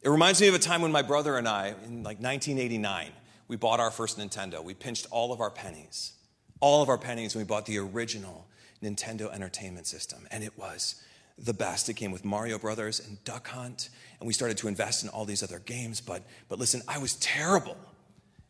It 0.00 0.08
reminds 0.08 0.40
me 0.40 0.48
of 0.48 0.54
a 0.54 0.58
time 0.58 0.80
when 0.80 0.92
my 0.92 1.02
brother 1.02 1.36
and 1.36 1.46
I, 1.46 1.74
in 1.84 2.02
like 2.02 2.18
1989, 2.20 3.10
we 3.48 3.56
bought 3.56 3.78
our 3.78 3.90
first 3.90 4.18
Nintendo. 4.18 4.64
We 4.64 4.72
pinched 4.72 5.06
all 5.10 5.30
of 5.30 5.42
our 5.42 5.50
pennies, 5.50 6.14
all 6.60 6.82
of 6.82 6.88
our 6.88 6.96
pennies, 6.96 7.34
and 7.34 7.44
we 7.44 7.46
bought 7.46 7.66
the 7.66 7.76
original 7.76 8.46
Nintendo 8.82 9.30
Entertainment 9.30 9.86
System, 9.86 10.26
and 10.30 10.42
it 10.42 10.56
was 10.56 11.02
the 11.38 11.54
best. 11.54 11.88
It 11.88 11.94
came 11.94 12.10
with 12.10 12.24
Mario 12.24 12.58
Brothers 12.58 13.00
and 13.00 13.22
Duck 13.24 13.48
Hunt, 13.48 13.88
and 14.20 14.26
we 14.26 14.32
started 14.32 14.56
to 14.58 14.68
invest 14.68 15.02
in 15.02 15.08
all 15.08 15.24
these 15.24 15.42
other 15.42 15.58
games. 15.58 16.00
But, 16.00 16.22
but 16.48 16.58
listen, 16.58 16.82
I 16.86 16.98
was 16.98 17.16
terrible 17.16 17.76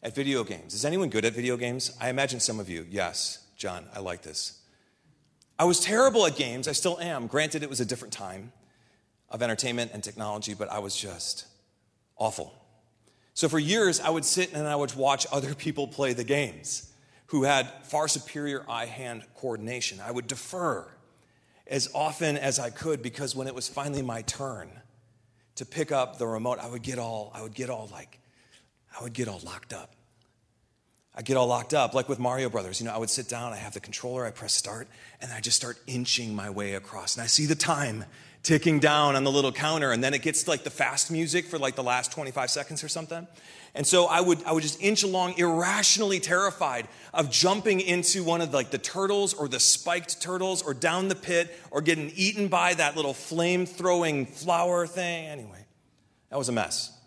at 0.03 0.15
video 0.15 0.45
games. 0.45 0.75
Is 0.75 0.85
anyone 0.85 1.09
good 1.09 1.25
at 1.25 1.33
video 1.33 1.57
games? 1.57 1.97
I 2.01 2.11
imagine 2.11 2.41
some 2.41 2.61
of 2.61 2.69
you. 2.69 2.87
Yes, 2.91 3.47
John, 3.57 3.87
I 3.95 4.01
like 4.01 4.23
this. 4.23 4.61
I 5.59 5.65
was 5.65 5.81
terrible 5.81 6.27
at 6.27 6.37
games. 6.37 6.67
I 6.67 6.73
still 6.73 6.99
am. 7.01 7.27
Granted, 7.27 7.63
it 7.63 7.71
was 7.71 7.81
a 7.81 7.85
different 7.85 8.13
time 8.13 8.53
of 9.31 9.43
entertainment 9.43 9.93
and 9.95 10.03
technology, 10.03 10.55
but 10.55 10.71
I 10.71 10.81
was 10.81 10.97
just 10.97 11.47
awful. 12.17 12.55
So 13.35 13.49
for 13.49 13.59
years, 13.59 14.01
I 14.01 14.11
would 14.11 14.25
sit 14.25 14.53
and 14.53 14.67
I 14.67 14.77
would 14.77 14.95
watch 14.95 15.27
other 15.33 15.55
people 15.55 15.87
play 15.87 16.13
the 16.13 16.25
games 16.25 16.93
who 17.27 17.45
had 17.45 17.67
far 17.85 18.09
superior 18.09 18.65
eye 18.69 18.85
hand 18.85 19.25
coordination. 19.35 20.01
I 20.05 20.11
would 20.11 20.27
defer 20.27 20.87
as 21.67 21.89
often 21.95 22.37
as 22.37 22.59
I 22.59 22.71
could 22.71 23.03
because 23.03 23.35
when 23.35 23.47
it 23.47 23.55
was 23.55 23.69
finally 23.69 24.03
my 24.03 24.23
turn 24.23 24.71
to 25.57 25.67
pick 25.67 25.93
up 25.93 26.19
the 26.19 26.27
remote, 26.27 26.59
I 26.59 26.69
would 26.69 26.83
get 26.83 26.99
all, 26.99 27.31
I 27.35 27.43
would 27.43 27.55
get 27.55 27.71
all 27.71 27.89
like, 27.93 28.19
I 28.99 29.03
would 29.03 29.13
get 29.13 29.29
all 29.29 29.41
locked 29.45 29.73
up. 29.73 29.95
I'd 31.15 31.27
get 31.27 31.37
all 31.37 31.47
locked 31.47 31.75
up, 31.75 31.93
like 31.93 32.09
with 32.09 32.19
Mario 32.19 32.49
Brothers. 32.49 32.81
You 32.81 32.87
know, 32.87 32.95
I 32.95 32.99
would 32.99 33.11
sit 33.11 33.29
down, 33.29 33.53
I 33.53 33.57
have 33.57 33.75
the 33.75 33.81
controller, 33.81 34.25
I 34.25 34.31
press 34.31 34.55
start, 34.55 34.89
and 35.21 35.31
I 35.31 35.41
just 35.41 35.57
start 35.57 35.79
inching 35.87 36.35
my 36.35 36.49
way 36.49 36.75
across. 36.75 37.17
And 37.17 37.23
I 37.23 37.27
see 37.27 37.45
the 37.45 37.55
time 37.55 38.07
ticking 38.43 38.81
down 38.81 39.15
on 39.15 39.25
the 39.25 39.31
little 39.31 39.53
counter, 39.53 39.93
and 39.93 40.03
then 40.03 40.15
it 40.15 40.23
gets 40.23 40.49
like 40.49 40.65
the 40.65 40.71
fast 40.71 41.11
music 41.11 41.47
for 41.47 41.59
like 41.59 41.77
the 41.77 41.83
last 41.83 42.11
25 42.13 42.51
seconds 42.51 42.83
or 42.83 42.89
something. 42.89 43.27
And 43.75 43.87
so 43.87 44.07
I 44.07 44.21
would, 44.21 44.43
I 44.45 44.53
would 44.53 44.63
just 44.63 44.83
inch 44.83 45.03
along, 45.03 45.39
irrationally 45.39 46.21
terrified 46.21 46.89
of 47.15 47.31
jumping 47.31 47.81
into 47.81 48.23
one 48.23 48.43
of 48.43 48.53
like 48.53 48.71
the 48.71 48.79
turtles 48.79 49.33
or 49.33 49.49
the 49.49 49.61
spiked 49.61 50.21
turtles 50.21 50.63
or 50.63 50.75
down 50.75 51.09
the 51.09 51.15
pit 51.15 51.57
or 51.71 51.81
getting 51.81 52.11
eaten 52.15 52.49
by 52.49 52.75
that 52.75 52.97
little 52.97 53.15
flame 53.15 53.65
throwing 53.65 54.27
flower 54.27 54.87
thing. 54.87 55.27
Anyway, 55.27 55.65
that 56.29 56.37
was 56.37 56.51
a 56.51 56.53
mess. 56.53 56.99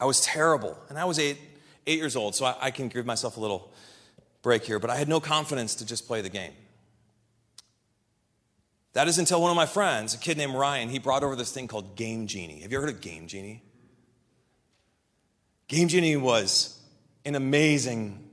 I 0.00 0.04
was 0.04 0.20
terrible. 0.20 0.76
And 0.88 0.98
I 0.98 1.04
was 1.04 1.20
eight, 1.20 1.38
eight 1.86 1.98
years 1.98 2.16
old, 2.16 2.34
so 2.34 2.46
I, 2.46 2.56
I 2.60 2.70
can 2.72 2.88
give 2.88 3.06
myself 3.06 3.36
a 3.36 3.40
little 3.40 3.72
break 4.42 4.64
here, 4.64 4.80
but 4.80 4.90
I 4.90 4.96
had 4.96 5.08
no 5.08 5.20
confidence 5.20 5.76
to 5.76 5.86
just 5.86 6.08
play 6.08 6.22
the 6.22 6.28
game. 6.28 6.52
That 8.92 9.08
is 9.08 9.18
until 9.18 9.40
one 9.40 9.50
of 9.50 9.56
my 9.56 9.66
friends, 9.66 10.14
a 10.14 10.18
kid 10.18 10.36
named 10.36 10.54
Ryan, 10.54 10.88
he 10.88 10.98
brought 10.98 11.22
over 11.22 11.34
this 11.34 11.50
thing 11.50 11.66
called 11.66 11.96
Game 11.96 12.26
Genie. 12.26 12.60
Have 12.60 12.72
you 12.72 12.78
ever 12.78 12.86
heard 12.86 12.96
of 12.96 13.00
Game 13.00 13.26
Genie? 13.26 13.62
Game 15.68 15.88
Genie 15.88 16.16
was 16.16 16.78
an 17.24 17.34
amazing 17.34 18.28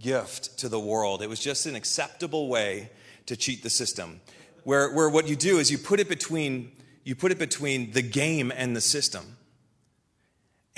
gift 0.00 0.58
to 0.58 0.68
the 0.68 0.80
world. 0.80 1.22
It 1.22 1.28
was 1.28 1.40
just 1.40 1.66
an 1.66 1.74
acceptable 1.74 2.48
way 2.48 2.90
to 3.26 3.36
cheat 3.36 3.62
the 3.62 3.70
system. 3.70 4.20
Where, 4.64 4.92
where 4.92 5.08
what 5.08 5.28
you 5.28 5.36
do 5.36 5.58
is 5.58 5.70
you 5.70 5.78
put 5.78 6.00
it 6.00 6.08
between 6.08 6.72
you 7.04 7.14
put 7.14 7.32
it 7.32 7.38
between 7.38 7.92
the 7.92 8.02
game 8.02 8.52
and 8.54 8.76
the 8.76 8.82
system 8.82 9.37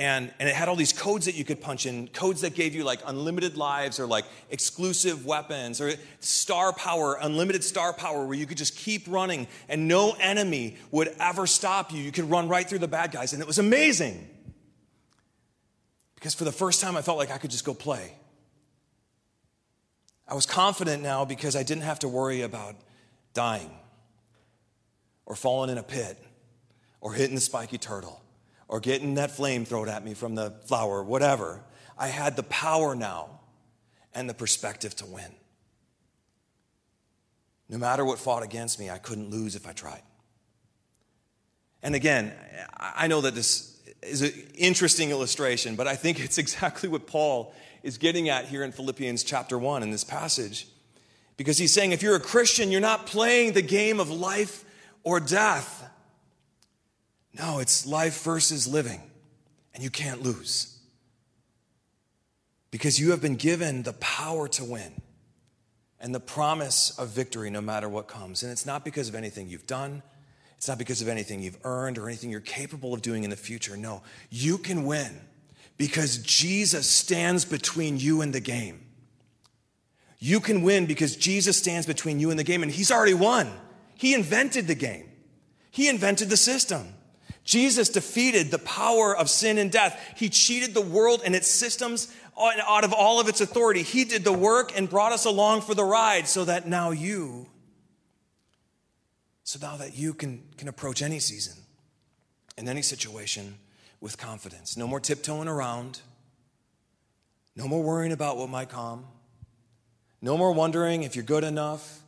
and, 0.00 0.33
and 0.40 0.49
it 0.49 0.54
had 0.54 0.66
all 0.66 0.76
these 0.76 0.95
codes 0.95 1.26
that 1.26 1.35
you 1.35 1.45
could 1.45 1.61
punch 1.61 1.85
in 1.85 2.09
codes 2.09 2.40
that 2.40 2.54
gave 2.54 2.75
you 2.75 2.85
like 2.85 3.00
unlimited 3.04 3.59
lives 3.59 4.00
or 4.00 4.07
like 4.07 4.25
exclusive 4.49 5.26
weapons 5.26 5.78
or 5.78 5.92
star 6.21 6.73
power 6.73 7.19
unlimited 7.21 7.62
star 7.62 7.92
power 7.92 8.25
where 8.25 8.35
you 8.35 8.47
could 8.47 8.57
just 8.57 8.75
keep 8.75 9.02
running 9.07 9.47
and 9.69 9.87
no 9.87 10.16
enemy 10.19 10.78
would 10.90 11.14
ever 11.21 11.47
stop 11.47 11.92
you. 11.92 11.99
You 11.99 12.12
could 12.12 12.30
run 12.30 12.49
right 12.49 12.66
through 12.66 12.78
the 12.78 12.88
bad 12.88 13.12
guys 13.12 13.35
and 13.35 13.42
it 13.42 13.47
was 13.47 13.59
amazing. 13.59 14.26
Because 16.14 16.33
for 16.33 16.45
the 16.45 16.52
first 16.52 16.80
time 16.80 16.97
i 16.97 17.02
felt 17.02 17.19
like 17.19 17.30
i 17.30 17.37
could 17.37 17.50
just 17.50 17.66
go 17.66 17.75
play. 17.75 18.14
I 20.26 20.33
was 20.33 20.47
confident 20.47 21.02
now 21.02 21.26
because 21.26 21.54
i 21.54 21.62
didn't 21.62 21.85
have 21.85 21.99
to 21.99 22.09
worry 22.09 22.40
about 22.40 22.75
dying 23.35 23.71
or 25.26 25.37
falling 25.37 25.69
in 25.69 25.76
a 25.76 25.83
pit 25.83 26.16
or 27.02 27.12
hitting 27.12 27.35
the 27.35 27.42
spiky 27.42 27.76
turtle 27.76 28.23
or 28.71 28.79
getting 28.79 29.17
that 29.17 29.33
flame 29.33 29.65
thrown 29.65 29.89
at 29.89 30.05
me 30.05 30.15
from 30.15 30.37
the 30.37 30.53
flower, 30.67 31.03
whatever. 31.03 31.61
I 31.99 32.07
had 32.07 32.37
the 32.37 32.45
power 32.45 32.95
now 32.95 33.41
and 34.15 34.31
the 34.31 34.35
perspective 34.35 34.95
to 34.97 35.07
win. 35.07 35.35
No 37.69 37.79
matter 37.79 38.05
what 38.05 38.21
fought 38.21 38.45
against 38.45 38.79
me, 38.79 38.89
I 38.89 38.99
couldn't 38.99 39.29
lose 39.29 39.57
if 39.57 39.67
I 39.67 39.73
tried. 39.73 40.03
And 41.83 41.97
again, 41.97 42.33
I 42.79 43.09
know 43.09 43.21
that 43.23 43.35
this 43.35 43.83
is 44.03 44.23
an 44.23 44.33
interesting 44.55 45.11
illustration, 45.11 45.75
but 45.75 45.89
I 45.89 45.97
think 45.97 46.21
it's 46.21 46.39
exactly 46.39 46.89
what 46.89 47.09
Paul 47.09 47.53
is 47.83 47.99
getting 47.99 48.29
at 48.29 48.45
here 48.45 48.62
in 48.62 48.71
Philippians 48.71 49.25
chapter 49.25 49.59
1 49.59 49.83
in 49.83 49.91
this 49.91 50.05
passage. 50.05 50.69
Because 51.37 51.59
he's 51.59 51.73
saying 51.73 51.91
if 51.91 52.03
you're 52.03 52.15
a 52.15 52.21
Christian, 52.21 52.71
you're 52.71 52.81
not 52.81 53.07
playing 53.07 53.53
the 53.53 53.62
game 53.62 53.99
of 53.99 54.11
life 54.11 54.65
or 55.03 55.19
death. 55.19 55.91
No, 57.33 57.59
it's 57.59 57.87
life 57.87 58.23
versus 58.23 58.67
living, 58.67 59.01
and 59.75 59.83
you 59.83 59.91
can't 59.91 60.23
lose. 60.23 60.79
Because 62.71 63.01
you 63.01 63.11
have 63.11 63.21
been 63.21 63.37
given 63.37 63.83
the 63.83 63.93
power 63.95 64.49
to 64.49 64.65
win 64.65 65.01
and 66.01 66.15
the 66.15 66.21
promise 66.21 66.97
of 66.99 67.09
victory 67.09 67.51
no 67.51 67.61
matter 67.61 67.89
what 67.89 68.09
comes. 68.09 68.43
And 68.43 68.51
it's 68.51 68.65
not 68.65 68.85
because 68.85 69.09
of 69.09 69.15
anything 69.15 69.49
you've 69.49 69.67
done, 69.67 70.03
it's 70.57 70.69
not 70.69 70.79
because 70.79 71.01
of 71.01 71.09
anything 71.09 71.41
you've 71.41 71.59
earned 71.65 71.99
or 71.99 72.07
anything 72.07 72.31
you're 72.31 72.41
capable 72.41 72.93
of 72.93 73.03
doing 73.03 73.25
in 73.25 73.31
the 73.31 73.37
future. 73.37 73.77
No, 73.77 74.03
you 74.29 74.59
can 74.59 74.85
win 74.85 75.21
because 75.79 76.19
Jesus 76.19 76.87
stands 76.87 77.45
between 77.47 77.99
you 77.99 78.21
and 78.21 78.33
the 78.33 78.41
game. 78.41 78.87
You 80.19 80.39
can 80.39 80.63
win 80.63 80.85
because 80.85 81.17
Jesus 81.17 81.57
stands 81.57 81.87
between 81.87 82.21
you 82.21 82.29
and 82.29 82.39
the 82.39 82.45
game, 82.45 82.63
and 82.63 82.71
He's 82.71 82.91
already 82.91 83.15
won. 83.15 83.51
He 83.95 84.13
invented 84.13 84.67
the 84.67 84.75
game, 84.75 85.09
He 85.71 85.89
invented 85.89 86.29
the 86.29 86.37
system. 86.37 86.95
Jesus 87.50 87.88
defeated 87.88 88.52
the 88.52 88.61
power 88.61 89.16
of 89.16 89.28
sin 89.28 89.59
and 89.59 89.73
death. 89.73 90.00
He 90.14 90.28
cheated 90.28 90.73
the 90.73 90.80
world 90.80 91.23
and 91.25 91.35
its 91.35 91.49
systems 91.49 92.07
out 92.38 92.85
of 92.85 92.92
all 92.92 93.19
of 93.19 93.28
its 93.28 93.40
authority. 93.40 93.83
He 93.83 94.04
did 94.04 94.23
the 94.23 94.33
work 94.33 94.71
and 94.78 94.88
brought 94.88 95.11
us 95.11 95.25
along 95.25 95.62
for 95.62 95.75
the 95.75 95.83
ride 95.83 96.28
so 96.28 96.45
that 96.45 96.69
now 96.69 96.92
you, 96.92 97.49
so 99.42 99.59
now 99.61 99.76
that 99.78 99.99
you 99.99 100.14
can, 100.14 100.45
can 100.59 100.69
approach 100.69 101.02
any 101.02 101.19
season 101.19 101.54
in 102.57 102.69
any 102.69 102.83
situation 102.83 103.57
with 104.00 104.16
confidence. 104.16 104.76
No 104.76 104.87
more 104.87 105.00
tiptoeing 105.00 105.49
around. 105.49 106.02
No 107.57 107.66
more 107.66 107.83
worrying 107.83 108.12
about 108.12 108.37
what 108.37 108.49
might 108.49 108.69
come. 108.69 109.07
No 110.23 110.38
more 110.38 110.52
wondering 110.52 111.02
if 111.02 111.16
you're 111.16 111.25
good 111.25 111.42
enough 111.42 111.99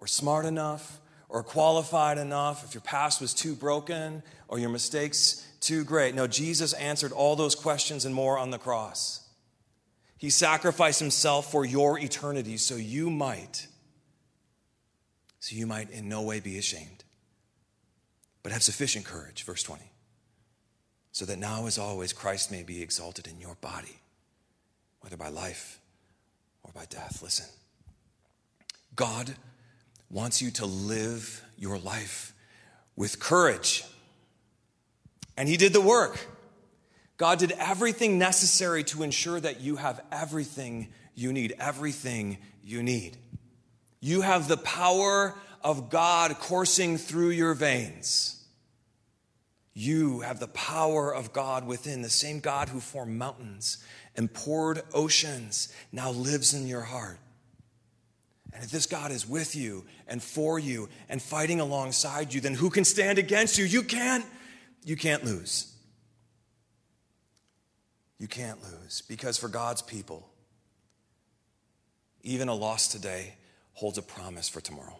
or 0.00 0.08
smart 0.08 0.44
enough 0.44 0.98
or 1.28 1.42
qualified 1.42 2.18
enough, 2.18 2.64
if 2.64 2.74
your 2.74 2.80
past 2.80 3.20
was 3.20 3.34
too 3.34 3.54
broken 3.54 4.22
or 4.48 4.58
your 4.58 4.70
mistakes 4.70 5.46
too 5.60 5.84
great. 5.84 6.14
No, 6.14 6.26
Jesus 6.26 6.72
answered 6.74 7.12
all 7.12 7.36
those 7.36 7.54
questions 7.54 8.04
and 8.04 8.14
more 8.14 8.38
on 8.38 8.50
the 8.50 8.58
cross. 8.58 9.28
He 10.18 10.30
sacrificed 10.30 11.00
himself 11.00 11.50
for 11.50 11.64
your 11.64 11.98
eternity 11.98 12.56
so 12.56 12.74
you 12.74 13.08
might 13.08 13.68
so 15.40 15.54
you 15.54 15.66
might 15.66 15.90
in 15.90 16.08
no 16.08 16.22
way 16.22 16.40
be 16.40 16.58
ashamed 16.58 17.04
but 18.42 18.50
have 18.50 18.62
sufficient 18.62 19.04
courage 19.04 19.44
verse 19.44 19.62
20 19.62 19.84
so 21.12 21.24
that 21.24 21.38
now 21.38 21.66
as 21.66 21.78
always 21.78 22.12
Christ 22.12 22.50
may 22.50 22.64
be 22.64 22.82
exalted 22.82 23.28
in 23.28 23.40
your 23.40 23.54
body 23.60 24.00
whether 25.00 25.16
by 25.16 25.28
life 25.28 25.80
or 26.64 26.72
by 26.72 26.84
death 26.86 27.22
listen 27.22 27.46
God 28.96 29.36
wants 30.10 30.40
you 30.40 30.50
to 30.52 30.66
live 30.66 31.44
your 31.56 31.78
life 31.78 32.32
with 32.96 33.20
courage. 33.20 33.84
And 35.36 35.48
He 35.48 35.56
did 35.56 35.72
the 35.72 35.80
work. 35.80 36.18
God 37.16 37.38
did 37.38 37.52
everything 37.52 38.18
necessary 38.18 38.84
to 38.84 39.02
ensure 39.02 39.40
that 39.40 39.60
you 39.60 39.76
have 39.76 40.00
everything 40.12 40.88
you 41.14 41.32
need, 41.32 41.54
everything 41.58 42.38
you 42.62 42.82
need. 42.82 43.16
You 44.00 44.20
have 44.20 44.46
the 44.46 44.56
power 44.56 45.34
of 45.62 45.90
God 45.90 46.38
coursing 46.38 46.96
through 46.96 47.30
your 47.30 47.54
veins. 47.54 48.34
You 49.74 50.20
have 50.20 50.40
the 50.40 50.48
power 50.48 51.14
of 51.14 51.32
God 51.32 51.66
within. 51.66 52.02
The 52.02 52.10
same 52.10 52.40
God 52.40 52.68
who 52.68 52.80
formed 52.80 53.16
mountains 53.16 53.78
and 54.16 54.32
poured 54.32 54.82
oceans 54.94 55.72
now 55.92 56.10
lives 56.10 56.54
in 56.54 56.66
your 56.66 56.82
heart. 56.82 57.18
And 58.52 58.64
if 58.64 58.70
this 58.70 58.86
God 58.86 59.10
is 59.12 59.28
with 59.28 59.54
you 59.54 59.84
and 60.06 60.22
for 60.22 60.58
you 60.58 60.88
and 61.08 61.20
fighting 61.20 61.60
alongside 61.60 62.32
you, 62.32 62.40
then 62.40 62.54
who 62.54 62.70
can 62.70 62.84
stand 62.84 63.18
against 63.18 63.58
you? 63.58 63.64
You 63.64 63.82
can't. 63.82 64.24
You 64.84 64.96
can't 64.96 65.24
lose. 65.24 65.74
You 68.18 68.26
can't 68.26 68.58
lose 68.62 69.02
because 69.02 69.38
for 69.38 69.48
God's 69.48 69.82
people, 69.82 70.28
even 72.22 72.48
a 72.48 72.54
loss 72.54 72.88
today 72.88 73.34
holds 73.74 73.98
a 73.98 74.02
promise 74.02 74.48
for 74.48 74.60
tomorrow. 74.60 74.98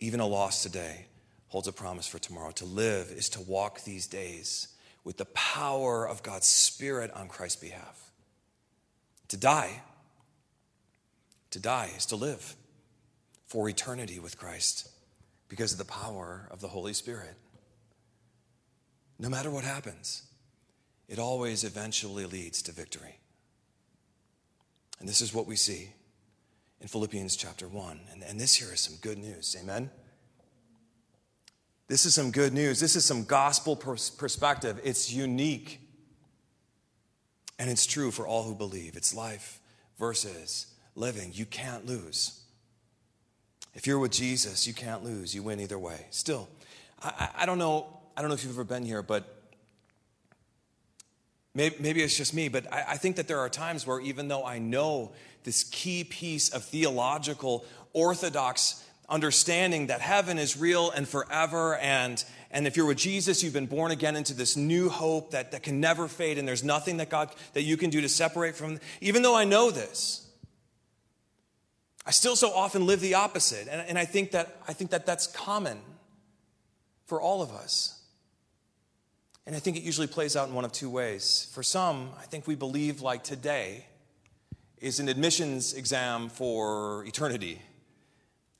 Even 0.00 0.20
a 0.20 0.26
loss 0.26 0.62
today 0.62 1.06
holds 1.48 1.68
a 1.68 1.72
promise 1.72 2.06
for 2.06 2.18
tomorrow. 2.18 2.50
To 2.52 2.64
live 2.64 3.10
is 3.10 3.28
to 3.30 3.40
walk 3.40 3.84
these 3.84 4.06
days 4.06 4.68
with 5.04 5.16
the 5.16 5.24
power 5.26 6.06
of 6.06 6.22
God's 6.22 6.46
Spirit 6.46 7.10
on 7.12 7.28
Christ's 7.28 7.60
behalf. 7.60 8.10
To 9.28 9.36
die 9.36 9.82
to 11.52 11.60
die 11.60 11.90
is 11.96 12.06
to 12.06 12.16
live. 12.16 12.56
for 13.46 13.68
eternity 13.68 14.18
with 14.18 14.38
Christ 14.38 14.88
because 15.46 15.72
of 15.72 15.78
the 15.78 15.84
power 15.84 16.48
of 16.50 16.62
the 16.62 16.68
Holy 16.68 16.94
Spirit. 16.94 17.34
No 19.18 19.28
matter 19.28 19.50
what 19.50 19.62
happens, 19.62 20.22
it 21.06 21.18
always 21.18 21.62
eventually 21.62 22.24
leads 22.24 22.62
to 22.62 22.72
victory. 22.72 23.18
And 24.98 25.06
this 25.06 25.20
is 25.20 25.34
what 25.34 25.46
we 25.46 25.54
see 25.54 25.92
in 26.80 26.88
Philippians 26.88 27.36
chapter 27.36 27.68
1. 27.68 28.00
And, 28.10 28.22
and 28.22 28.40
this 28.40 28.54
here 28.56 28.72
is 28.72 28.80
some 28.80 28.96
good 29.02 29.18
news. 29.18 29.54
Amen? 29.60 29.90
This 31.88 32.06
is 32.06 32.14
some 32.14 32.30
good 32.30 32.54
news. 32.54 32.80
This 32.80 32.96
is 32.96 33.04
some 33.04 33.24
gospel 33.24 33.76
pers- 33.76 34.08
perspective. 34.08 34.80
It's 34.82 35.12
unique. 35.12 35.78
And 37.58 37.68
it's 37.68 37.84
true 37.84 38.10
for 38.10 38.26
all 38.26 38.44
who 38.44 38.54
believe. 38.54 38.96
It's 38.96 39.14
life 39.14 39.60
versus 39.98 40.68
living. 40.94 41.30
You 41.32 41.46
can't 41.46 41.86
lose. 41.86 42.40
If 43.74 43.86
you're 43.86 43.98
with 43.98 44.12
Jesus, 44.12 44.66
you 44.66 44.74
can't 44.74 45.02
lose. 45.02 45.34
You 45.34 45.42
win 45.42 45.60
either 45.60 45.78
way. 45.78 46.06
Still, 46.10 46.48
I, 47.02 47.30
I 47.38 47.46
don't 47.46 47.58
know. 47.58 47.86
I 48.16 48.20
don't 48.20 48.28
know 48.28 48.34
if 48.34 48.44
you've 48.44 48.52
ever 48.52 48.64
been 48.64 48.84
here, 48.84 49.02
but 49.02 49.24
maybe, 51.54 51.76
maybe 51.80 52.02
it's 52.02 52.16
just 52.16 52.34
me. 52.34 52.48
But 52.48 52.70
I, 52.72 52.84
I 52.90 52.96
think 52.96 53.16
that 53.16 53.28
there 53.28 53.38
are 53.40 53.48
times 53.48 53.86
where, 53.86 54.00
even 54.00 54.28
though 54.28 54.44
I 54.44 54.58
know 54.58 55.12
this 55.44 55.64
key 55.64 56.04
piece 56.04 56.50
of 56.50 56.64
theological 56.64 57.64
orthodox 57.94 58.84
understanding 59.08 59.88
that 59.88 60.00
heaven 60.00 60.38
is 60.38 60.56
real 60.56 60.90
and 60.90 61.08
forever, 61.08 61.76
and 61.76 62.22
and 62.50 62.66
if 62.66 62.76
you're 62.76 62.86
with 62.86 62.98
Jesus, 62.98 63.42
you've 63.42 63.54
been 63.54 63.66
born 63.66 63.90
again 63.90 64.14
into 64.14 64.34
this 64.34 64.58
new 64.58 64.90
hope 64.90 65.30
that, 65.30 65.52
that 65.52 65.62
can 65.62 65.80
never 65.80 66.06
fade, 66.06 66.36
and 66.36 66.46
there's 66.46 66.62
nothing 66.62 66.98
that 66.98 67.08
God 67.08 67.30
that 67.54 67.62
you 67.62 67.78
can 67.78 67.88
do 67.88 68.02
to 68.02 68.08
separate 68.10 68.54
from. 68.54 68.78
Even 69.00 69.22
though 69.22 69.34
I 69.34 69.44
know 69.44 69.70
this, 69.70 70.26
I 72.04 72.10
still 72.10 72.36
so 72.36 72.52
often 72.52 72.86
live 72.86 73.00
the 73.00 73.14
opposite. 73.14 73.68
And, 73.70 73.80
and 73.88 73.98
I, 73.98 74.04
think 74.04 74.32
that, 74.32 74.60
I 74.66 74.72
think 74.72 74.90
that 74.90 75.06
that's 75.06 75.26
common 75.26 75.78
for 77.06 77.20
all 77.20 77.42
of 77.42 77.52
us. 77.52 78.00
And 79.46 79.56
I 79.56 79.58
think 79.58 79.76
it 79.76 79.82
usually 79.82 80.06
plays 80.06 80.36
out 80.36 80.48
in 80.48 80.54
one 80.54 80.64
of 80.64 80.72
two 80.72 80.90
ways. 80.90 81.48
For 81.52 81.62
some, 81.62 82.10
I 82.20 82.24
think 82.24 82.46
we 82.46 82.54
believe 82.54 83.02
like 83.02 83.24
today 83.24 83.86
is 84.80 84.98
an 85.00 85.08
admissions 85.08 85.74
exam 85.74 86.28
for 86.28 87.04
eternity. 87.04 87.60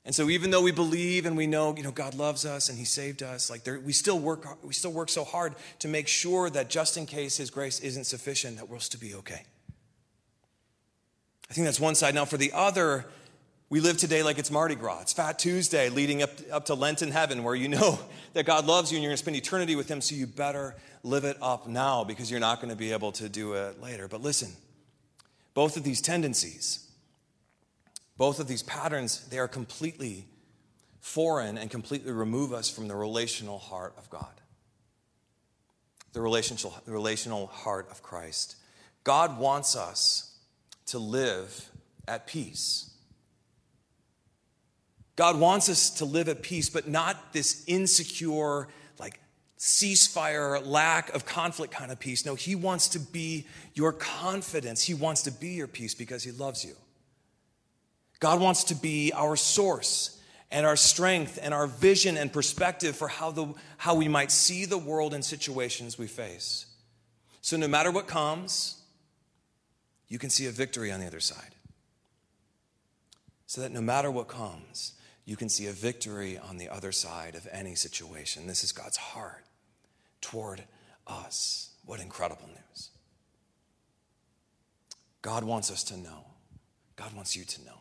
And 0.05 0.13
so 0.13 0.29
even 0.29 0.51
though 0.51 0.61
we 0.61 0.71
believe 0.73 1.25
and 1.25 1.37
we 1.37 1.47
know, 1.47 1.75
you 1.75 1.83
know, 1.83 1.91
God 1.91 2.13
loves 2.13 2.45
us 2.45 2.67
and 2.67 2.77
he 2.77 2.83
saved 2.83 3.23
us, 3.23 3.49
like 3.49 3.63
there, 3.63 3.79
we 3.79 3.93
still 3.93 4.19
work 4.19 4.45
we 4.63 4.73
still 4.73 4.91
work 4.91 5.09
so 5.09 5.23
hard 5.23 5.55
to 5.79 5.87
make 5.87 6.09
sure 6.09 6.49
that 6.49 6.69
just 6.69 6.97
in 6.97 7.05
case 7.05 7.37
his 7.37 7.49
grace 7.49 7.79
isn't 7.79 8.03
sufficient 8.03 8.57
that 8.57 8.67
we'll 8.67 8.81
still 8.81 8.99
be 8.99 9.15
okay. 9.15 9.43
I 11.49 11.53
think 11.53 11.65
that's 11.65 11.79
one 11.79 11.95
side. 11.95 12.15
Now 12.15 12.25
for 12.25 12.37
the 12.37 12.51
other, 12.53 13.05
we 13.73 13.79
live 13.79 13.97
today 13.97 14.21
like 14.21 14.37
it's 14.37 14.51
Mardi 14.51 14.75
Gras. 14.75 15.01
It's 15.01 15.13
Fat 15.13 15.39
Tuesday 15.39 15.89
leading 15.89 16.21
up, 16.21 16.29
up 16.51 16.65
to 16.65 16.75
Lent 16.75 17.01
in 17.01 17.09
heaven, 17.09 17.43
where 17.43 17.55
you 17.55 17.67
know 17.67 17.97
that 18.33 18.45
God 18.45 18.67
loves 18.67 18.91
you 18.91 18.97
and 18.97 19.03
you're 19.03 19.09
going 19.09 19.17
to 19.17 19.23
spend 19.23 19.35
eternity 19.35 19.75
with 19.75 19.89
Him, 19.89 19.99
so 19.99 20.13
you 20.13 20.27
better 20.27 20.75
live 21.01 21.23
it 21.23 21.37
up 21.41 21.67
now 21.67 22.03
because 22.03 22.29
you're 22.29 22.39
not 22.39 22.61
going 22.61 22.69
to 22.69 22.75
be 22.75 22.91
able 22.91 23.11
to 23.13 23.27
do 23.27 23.53
it 23.53 23.81
later. 23.81 24.07
But 24.07 24.21
listen, 24.21 24.51
both 25.55 25.75
of 25.75 25.83
these 25.83 26.01
tendencies, 26.01 26.87
both 28.15 28.39
of 28.39 28.47
these 28.47 28.61
patterns, 28.61 29.27
they 29.29 29.39
are 29.39 29.47
completely 29.47 30.27
foreign 30.99 31.57
and 31.57 31.71
completely 31.71 32.11
remove 32.11 32.53
us 32.53 32.69
from 32.69 32.87
the 32.87 32.95
relational 32.95 33.57
heart 33.57 33.95
of 33.97 34.07
God, 34.11 34.39
the 36.11 36.21
relational, 36.21 36.79
the 36.85 36.91
relational 36.91 37.47
heart 37.47 37.87
of 37.89 38.03
Christ. 38.03 38.55
God 39.03 39.39
wants 39.39 39.75
us 39.75 40.37
to 40.85 40.99
live 40.99 41.71
at 42.07 42.27
peace. 42.27 42.91
God 45.15 45.39
wants 45.39 45.69
us 45.69 45.89
to 45.91 46.05
live 46.05 46.27
at 46.27 46.41
peace, 46.41 46.69
but 46.69 46.87
not 46.87 47.33
this 47.33 47.63
insecure, 47.67 48.67
like 48.99 49.19
ceasefire, 49.59 50.65
lack 50.65 51.13
of 51.13 51.25
conflict 51.25 51.73
kind 51.73 51.91
of 51.91 51.99
peace. 51.99 52.25
No, 52.25 52.35
He 52.35 52.55
wants 52.55 52.87
to 52.89 52.99
be 52.99 53.45
your 53.73 53.93
confidence. 53.93 54.83
He 54.83 54.93
wants 54.93 55.23
to 55.23 55.31
be 55.31 55.49
your 55.49 55.67
peace 55.67 55.93
because 55.93 56.23
He 56.23 56.31
loves 56.31 56.65
you. 56.65 56.75
God 58.19 58.39
wants 58.39 58.63
to 58.65 58.75
be 58.75 59.11
our 59.13 59.35
source 59.35 60.19
and 60.49 60.65
our 60.65 60.75
strength 60.75 61.37
and 61.41 61.53
our 61.53 61.67
vision 61.67 62.17
and 62.17 62.31
perspective 62.31 62.95
for 62.95 63.07
how, 63.07 63.31
the, 63.31 63.53
how 63.77 63.95
we 63.95 64.07
might 64.07 64.31
see 64.31 64.65
the 64.65 64.77
world 64.77 65.13
and 65.13 65.23
situations 65.23 65.97
we 65.97 66.07
face. 66.07 66.65
So, 67.41 67.57
no 67.57 67.67
matter 67.67 67.91
what 67.91 68.07
comes, 68.07 68.81
you 70.07 70.17
can 70.17 70.29
see 70.29 70.45
a 70.45 70.51
victory 70.51 70.91
on 70.91 70.99
the 70.99 71.07
other 71.07 71.19
side. 71.19 71.55
So 73.47 73.61
that 73.61 73.71
no 73.71 73.81
matter 73.81 74.09
what 74.09 74.27
comes, 74.27 74.93
you 75.25 75.35
can 75.35 75.49
see 75.49 75.67
a 75.67 75.71
victory 75.71 76.37
on 76.37 76.57
the 76.57 76.69
other 76.69 76.91
side 76.91 77.35
of 77.35 77.47
any 77.51 77.75
situation. 77.75 78.47
This 78.47 78.63
is 78.63 78.71
God's 78.71 78.97
heart 78.97 79.45
toward 80.21 80.63
us. 81.07 81.69
What 81.85 81.99
incredible 81.99 82.47
news. 82.47 82.89
God 85.21 85.43
wants 85.43 85.69
us 85.71 85.83
to 85.85 85.97
know. 85.97 86.25
God 86.95 87.13
wants 87.13 87.35
you 87.35 87.43
to 87.43 87.65
know. 87.65 87.79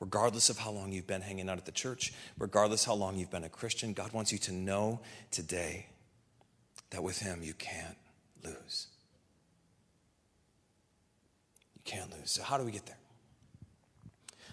Regardless 0.00 0.50
of 0.50 0.58
how 0.58 0.70
long 0.70 0.90
you've 0.90 1.06
been 1.06 1.20
hanging 1.20 1.48
out 1.48 1.58
at 1.58 1.64
the 1.64 1.72
church, 1.72 2.12
regardless 2.38 2.84
how 2.84 2.94
long 2.94 3.16
you've 3.16 3.30
been 3.30 3.44
a 3.44 3.48
Christian, 3.48 3.92
God 3.92 4.12
wants 4.12 4.32
you 4.32 4.38
to 4.38 4.52
know 4.52 5.00
today 5.30 5.86
that 6.90 7.02
with 7.02 7.20
Him 7.20 7.40
you 7.42 7.54
can't 7.54 7.96
lose. 8.42 8.88
You 11.76 11.82
can't 11.84 12.10
lose. 12.10 12.32
So, 12.32 12.42
how 12.42 12.58
do 12.58 12.64
we 12.64 12.72
get 12.72 12.86
there? 12.86 12.96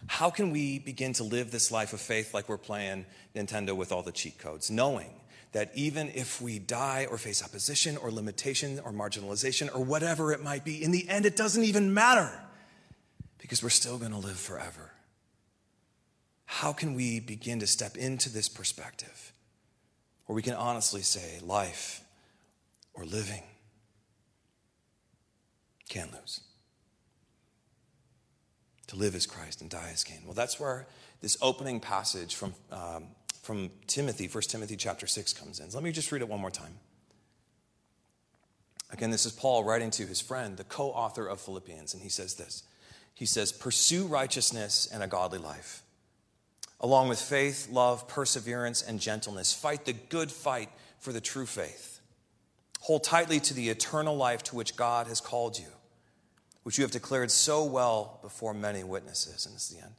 How 0.09 0.31
can 0.31 0.49
we 0.49 0.79
begin 0.79 1.13
to 1.13 1.23
live 1.23 1.51
this 1.51 1.71
life 1.71 1.93
of 1.93 2.01
faith 2.01 2.33
like 2.33 2.49
we're 2.49 2.57
playing 2.57 3.05
Nintendo 3.35 3.75
with 3.75 3.91
all 3.91 4.01
the 4.01 4.11
cheat 4.11 4.39
codes, 4.39 4.71
knowing 4.71 5.11
that 5.51 5.69
even 5.75 6.09
if 6.15 6.41
we 6.41 6.57
die 6.57 7.05
or 7.11 7.19
face 7.19 7.43
opposition 7.43 7.95
or 7.95 8.09
limitation 8.09 8.79
or 8.83 8.91
marginalization 8.91 9.73
or 9.73 9.83
whatever 9.83 10.33
it 10.33 10.41
might 10.41 10.65
be, 10.65 10.83
in 10.83 10.89
the 10.89 11.07
end, 11.07 11.27
it 11.27 11.35
doesn't 11.35 11.63
even 11.63 11.93
matter 11.93 12.31
because 13.37 13.61
we're 13.61 13.69
still 13.69 13.99
going 13.99 14.11
to 14.11 14.17
live 14.17 14.39
forever? 14.39 14.91
How 16.45 16.73
can 16.73 16.95
we 16.95 17.19
begin 17.19 17.59
to 17.59 17.67
step 17.67 17.95
into 17.95 18.31
this 18.31 18.49
perspective 18.49 19.31
where 20.25 20.35
we 20.35 20.41
can 20.41 20.55
honestly 20.55 21.03
say, 21.03 21.37
life 21.43 22.01
or 22.95 23.05
living 23.05 23.43
can't 25.87 26.11
lose? 26.11 26.41
To 28.89 28.95
live 28.95 29.13
as 29.13 29.27
Christ 29.27 29.61
and 29.61 29.69
die 29.69 29.91
as 29.93 30.03
gain. 30.03 30.21
Well, 30.25 30.33
that's 30.33 30.59
where 30.59 30.87
this 31.21 31.37
opening 31.43 31.79
passage 31.79 32.33
from, 32.33 32.55
um, 32.71 33.05
from 33.43 33.69
Timothy, 33.85 34.27
1 34.27 34.43
Timothy 34.43 34.75
chapter 34.75 35.05
6, 35.05 35.33
comes 35.33 35.59
in. 35.59 35.69
So 35.69 35.77
let 35.77 35.83
me 35.83 35.91
just 35.91 36.11
read 36.11 36.23
it 36.23 36.27
one 36.27 36.39
more 36.41 36.49
time. 36.49 36.73
Again, 38.91 39.11
this 39.11 39.27
is 39.27 39.31
Paul 39.31 39.63
writing 39.63 39.91
to 39.91 40.07
his 40.07 40.19
friend, 40.19 40.57
the 40.57 40.63
co 40.63 40.87
author 40.87 41.27
of 41.27 41.39
Philippians, 41.39 41.93
and 41.93 42.01
he 42.01 42.09
says 42.09 42.33
this 42.33 42.63
He 43.13 43.27
says, 43.27 43.51
Pursue 43.51 44.07
righteousness 44.07 44.89
and 44.91 45.03
a 45.03 45.07
godly 45.07 45.37
life, 45.37 45.83
along 46.79 47.09
with 47.09 47.21
faith, 47.21 47.69
love, 47.69 48.07
perseverance, 48.07 48.81
and 48.81 48.99
gentleness. 48.99 49.53
Fight 49.53 49.85
the 49.85 49.93
good 49.93 50.31
fight 50.31 50.69
for 50.97 51.13
the 51.13 51.21
true 51.21 51.45
faith. 51.45 51.99
Hold 52.81 53.03
tightly 53.03 53.39
to 53.41 53.53
the 53.53 53.69
eternal 53.69 54.17
life 54.17 54.41
to 54.43 54.55
which 54.55 54.75
God 54.75 55.05
has 55.05 55.21
called 55.21 55.59
you 55.59 55.67
which 56.63 56.77
you 56.77 56.83
have 56.83 56.91
declared 56.91 57.31
so 57.31 57.63
well 57.63 58.19
before 58.21 58.53
many 58.53 58.83
witnesses. 58.83 59.45
And 59.45 59.55
this 59.55 59.69
is 59.69 59.77
the 59.77 59.83
end. 59.83 59.93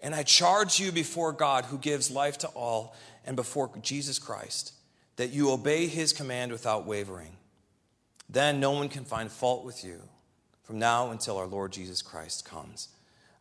And 0.00 0.14
I 0.14 0.22
charge 0.22 0.80
you 0.80 0.92
before 0.92 1.32
God, 1.32 1.66
who 1.66 1.78
gives 1.78 2.10
life 2.10 2.38
to 2.38 2.48
all, 2.48 2.96
and 3.24 3.36
before 3.36 3.70
Jesus 3.82 4.18
Christ, 4.18 4.72
that 5.16 5.30
you 5.30 5.50
obey 5.50 5.86
his 5.86 6.12
command 6.12 6.52
without 6.52 6.86
wavering. 6.86 7.36
Then 8.28 8.60
no 8.60 8.70
one 8.70 8.88
can 8.88 9.04
find 9.04 9.30
fault 9.30 9.64
with 9.64 9.84
you 9.84 10.00
from 10.62 10.78
now 10.78 11.10
until 11.10 11.36
our 11.36 11.46
Lord 11.46 11.72
Jesus 11.72 12.00
Christ 12.00 12.44
comes 12.44 12.88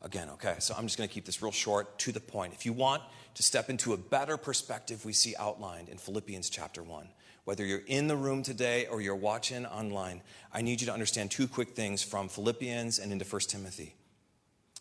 again. 0.01 0.29
Okay, 0.31 0.55
so 0.59 0.73
I'm 0.77 0.85
just 0.85 0.97
going 0.97 1.07
to 1.07 1.13
keep 1.13 1.25
this 1.25 1.41
real 1.41 1.51
short, 1.51 1.97
to 1.99 2.11
the 2.11 2.19
point. 2.19 2.53
If 2.53 2.65
you 2.65 2.73
want 2.73 3.03
to 3.35 3.43
step 3.43 3.69
into 3.69 3.93
a 3.93 3.97
better 3.97 4.35
perspective 4.35 5.05
we 5.05 5.13
see 5.13 5.35
outlined 5.39 5.89
in 5.89 5.97
Philippians 5.97 6.49
chapter 6.49 6.83
1, 6.83 7.07
whether 7.45 7.65
you're 7.65 7.83
in 7.87 8.07
the 8.07 8.15
room 8.15 8.43
today 8.43 8.85
or 8.87 9.01
you're 9.01 9.15
watching 9.15 9.65
online, 9.65 10.21
I 10.53 10.61
need 10.61 10.81
you 10.81 10.87
to 10.87 10.93
understand 10.93 11.31
two 11.31 11.47
quick 11.47 11.69
things 11.69 12.03
from 12.03 12.29
Philippians 12.29 12.99
and 12.99 13.11
into 13.11 13.25
1 13.25 13.41
Timothy. 13.41 13.95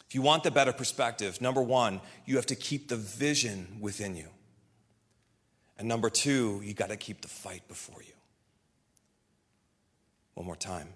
If 0.09 0.15
you 0.15 0.23
want 0.23 0.43
the 0.43 0.51
better 0.51 0.73
perspective, 0.73 1.41
number 1.41 1.61
one, 1.61 2.01
you 2.25 2.37
have 2.37 2.47
to 2.47 2.57
keep 2.57 2.89
the 2.89 2.97
vision 2.97 3.79
within 3.81 4.17
you. 4.17 4.29
And 5.79 5.87
number 5.87 6.11
two, 6.11 6.61
you 6.65 6.75
got 6.75 6.89
to 6.89 6.97
keep 6.97 7.21
the 7.21 7.29
fight 7.29 7.67
before 7.69 8.03
you. 8.03 8.15
One 10.35 10.47
more 10.47 10.57
time. 10.57 10.89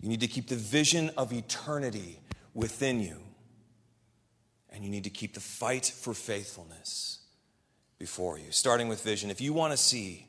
You 0.00 0.08
need 0.08 0.20
to 0.20 0.28
keep 0.28 0.48
the 0.48 0.56
vision 0.56 1.10
of 1.16 1.32
eternity 1.32 2.20
within 2.54 3.00
you. 3.00 3.18
And 4.70 4.84
you 4.84 4.90
need 4.90 5.04
to 5.04 5.10
keep 5.10 5.34
the 5.34 5.40
fight 5.40 5.86
for 5.86 6.14
faithfulness 6.14 7.20
before 7.98 8.38
you. 8.38 8.50
Starting 8.50 8.88
with 8.88 9.02
vision. 9.02 9.30
If 9.30 9.40
you 9.40 9.52
want 9.52 9.72
to 9.72 9.76
see 9.76 10.28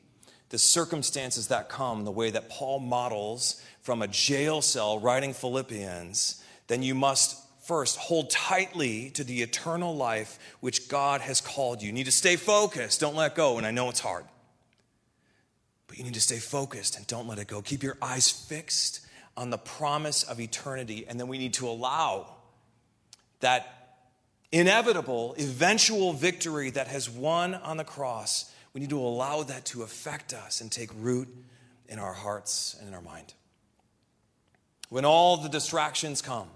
the 0.54 0.58
circumstances 0.60 1.48
that 1.48 1.68
come, 1.68 2.04
the 2.04 2.12
way 2.12 2.30
that 2.30 2.48
Paul 2.48 2.78
models 2.78 3.60
from 3.82 4.02
a 4.02 4.06
jail 4.06 4.62
cell 4.62 5.00
writing 5.00 5.34
Philippians, 5.34 6.40
then 6.68 6.80
you 6.80 6.94
must 6.94 7.40
First, 7.64 7.96
hold 7.96 8.28
tightly 8.28 9.08
to 9.12 9.24
the 9.24 9.40
eternal 9.40 9.96
life 9.96 10.38
which 10.60 10.86
God 10.86 11.22
has 11.22 11.40
called 11.40 11.80
you. 11.80 11.86
You 11.86 11.92
need 11.94 12.04
to 12.04 12.12
stay 12.12 12.36
focused. 12.36 13.00
Don't 13.00 13.16
let 13.16 13.34
go. 13.34 13.56
And 13.56 13.66
I 13.66 13.70
know 13.70 13.88
it's 13.88 14.00
hard. 14.00 14.26
But 15.86 15.96
you 15.96 16.04
need 16.04 16.12
to 16.12 16.20
stay 16.20 16.36
focused 16.36 16.98
and 16.98 17.06
don't 17.06 17.26
let 17.26 17.38
it 17.38 17.48
go. 17.48 17.62
Keep 17.62 17.82
your 17.82 17.96
eyes 18.02 18.30
fixed 18.30 19.00
on 19.34 19.48
the 19.48 19.56
promise 19.56 20.24
of 20.24 20.40
eternity. 20.40 21.06
And 21.08 21.18
then 21.18 21.26
we 21.26 21.38
need 21.38 21.54
to 21.54 21.66
allow 21.66 22.26
that 23.40 23.96
inevitable, 24.52 25.34
eventual 25.38 26.12
victory 26.12 26.68
that 26.68 26.88
has 26.88 27.08
won 27.08 27.54
on 27.54 27.78
the 27.78 27.84
cross. 27.84 28.53
We 28.74 28.80
need 28.80 28.90
to 28.90 29.00
allow 29.00 29.44
that 29.44 29.64
to 29.66 29.82
affect 29.82 30.34
us 30.34 30.60
and 30.60 30.70
take 30.70 30.90
root 31.00 31.28
in 31.88 31.98
our 31.98 32.12
hearts 32.12 32.76
and 32.78 32.88
in 32.88 32.94
our 32.94 33.00
mind. 33.00 33.32
When 34.88 35.04
all 35.04 35.38
the 35.38 35.48
distractions 35.48 36.20
come, 36.20 36.48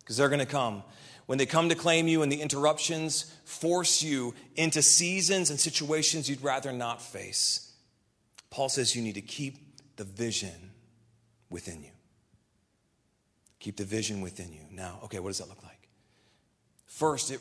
because 0.00 0.16
they're 0.16 0.28
going 0.28 0.40
to 0.40 0.46
come. 0.46 0.82
When 1.26 1.38
they 1.38 1.46
come 1.46 1.68
to 1.68 1.74
claim 1.74 2.08
you 2.08 2.22
and 2.22 2.30
the 2.30 2.40
interruptions 2.40 3.34
force 3.44 4.02
you 4.02 4.34
into 4.56 4.82
seasons 4.82 5.50
and 5.50 5.58
situations 5.58 6.28
you'd 6.28 6.42
rather 6.42 6.72
not 6.72 7.00
face, 7.00 7.72
Paul 8.50 8.68
says 8.68 8.94
you 8.94 9.02
need 9.02 9.14
to 9.14 9.22
keep 9.22 9.56
the 9.96 10.04
vision 10.04 10.72
within 11.48 11.82
you. 11.82 11.90
Keep 13.60 13.76
the 13.76 13.84
vision 13.84 14.20
within 14.20 14.52
you. 14.52 14.62
Now, 14.70 14.98
okay, 15.04 15.20
what 15.20 15.30
does 15.30 15.38
that 15.38 15.48
look 15.48 15.62
like? 15.62 15.88
First, 16.86 17.30
it, 17.30 17.40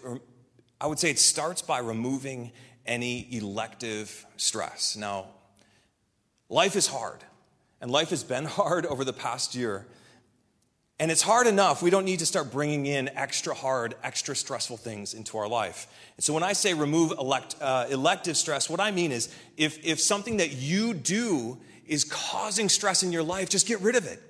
I 0.80 0.86
would 0.86 1.00
say 1.00 1.10
it 1.10 1.20
starts 1.20 1.62
by 1.62 1.80
removing 1.80 2.52
any 2.86 3.28
elective 3.32 4.26
stress. 4.38 4.96
Now, 4.96 5.28
life 6.50 6.76
is 6.76 6.88
hard, 6.88 7.20
and 7.80 7.92
life 7.92 8.10
has 8.10 8.24
been 8.24 8.46
hard 8.60 8.86
over 8.86 9.04
the 9.04 9.14
past 9.14 9.56
year. 9.56 9.86
And 11.00 11.10
it's 11.10 11.24
hard 11.24 11.48
enough. 11.48 11.82
We 11.82 11.90
don't 11.90 12.06
need 12.06 12.20
to 12.20 12.28
start 12.28 12.52
bringing 12.52 12.86
in 12.86 13.10
extra 13.10 13.56
hard, 13.56 13.96
extra 14.04 14.36
stressful 14.36 14.78
things 14.78 15.16
into 15.16 15.36
our 15.40 15.48
life. 15.48 15.88
And 16.16 16.24
so 16.24 16.32
when 16.32 16.44
I 16.44 16.54
say 16.54 16.76
remove 16.76 17.12
elect, 17.18 17.56
uh, 17.60 17.88
elective 17.90 18.38
stress, 18.38 18.70
what 18.70 18.80
I 18.80 18.92
mean 18.92 19.12
is 19.12 19.34
if, 19.58 19.84
if 19.84 20.00
something 20.00 20.38
that 20.38 20.52
you 20.52 20.94
do 20.94 21.58
is 21.88 22.04
causing 22.04 22.70
stress 22.70 23.02
in 23.02 23.12
your 23.12 23.24
life, 23.24 23.50
just 23.50 23.66
get 23.66 23.82
rid 23.82 23.96
of 23.96 24.06
it. 24.06 24.22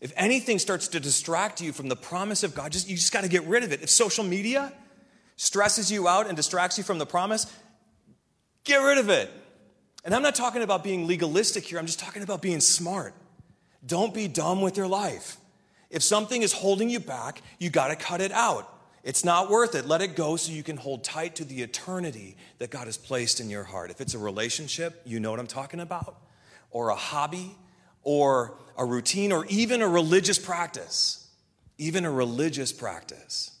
If 0.00 0.12
anything 0.16 0.58
starts 0.58 0.88
to 0.88 0.98
distract 0.98 1.60
you 1.60 1.72
from 1.72 1.88
the 1.88 1.96
promise 1.96 2.42
of 2.42 2.52
God, 2.52 2.72
just, 2.72 2.88
you 2.88 2.96
just 2.96 3.12
got 3.12 3.22
to 3.22 3.28
get 3.28 3.44
rid 3.44 3.62
of 3.62 3.72
it. 3.72 3.80
If 3.80 3.88
social 3.88 4.24
media 4.24 4.72
stresses 5.36 5.92
you 5.92 6.08
out 6.08 6.26
and 6.26 6.36
distracts 6.36 6.78
you 6.78 6.84
from 6.84 6.98
the 6.98 7.06
promise, 7.06 7.46
get 8.64 8.78
rid 8.78 8.98
of 8.98 9.08
it. 9.08 9.30
And 10.04 10.14
I'm 10.14 10.22
not 10.22 10.34
talking 10.34 10.62
about 10.62 10.84
being 10.84 11.06
legalistic 11.06 11.64
here, 11.64 11.78
I'm 11.78 11.86
just 11.86 12.00
talking 12.00 12.22
about 12.22 12.42
being 12.42 12.60
smart. 12.60 13.14
Don't 13.84 14.12
be 14.12 14.28
dumb 14.28 14.62
with 14.62 14.76
your 14.76 14.88
life. 14.88 15.36
If 15.90 16.02
something 16.02 16.42
is 16.42 16.52
holding 16.52 16.90
you 16.90 17.00
back, 17.00 17.42
you 17.58 17.70
got 17.70 17.88
to 17.88 17.96
cut 17.96 18.20
it 18.20 18.32
out. 18.32 18.72
It's 19.04 19.24
not 19.24 19.50
worth 19.50 19.76
it. 19.76 19.86
Let 19.86 20.02
it 20.02 20.16
go 20.16 20.34
so 20.34 20.50
you 20.50 20.64
can 20.64 20.76
hold 20.76 21.04
tight 21.04 21.36
to 21.36 21.44
the 21.44 21.62
eternity 21.62 22.36
that 22.58 22.70
God 22.70 22.86
has 22.86 22.96
placed 22.96 23.38
in 23.38 23.48
your 23.48 23.62
heart. 23.62 23.92
If 23.92 24.00
it's 24.00 24.14
a 24.14 24.18
relationship, 24.18 25.00
you 25.04 25.20
know 25.20 25.30
what 25.30 25.38
I'm 25.38 25.46
talking 25.46 25.78
about, 25.78 26.20
or 26.72 26.88
a 26.88 26.96
hobby, 26.96 27.54
or 28.02 28.56
a 28.76 28.84
routine, 28.84 29.30
or 29.30 29.46
even 29.46 29.80
a 29.80 29.88
religious 29.88 30.40
practice. 30.40 31.28
Even 31.78 32.04
a 32.04 32.10
religious 32.10 32.72
practice. 32.72 33.55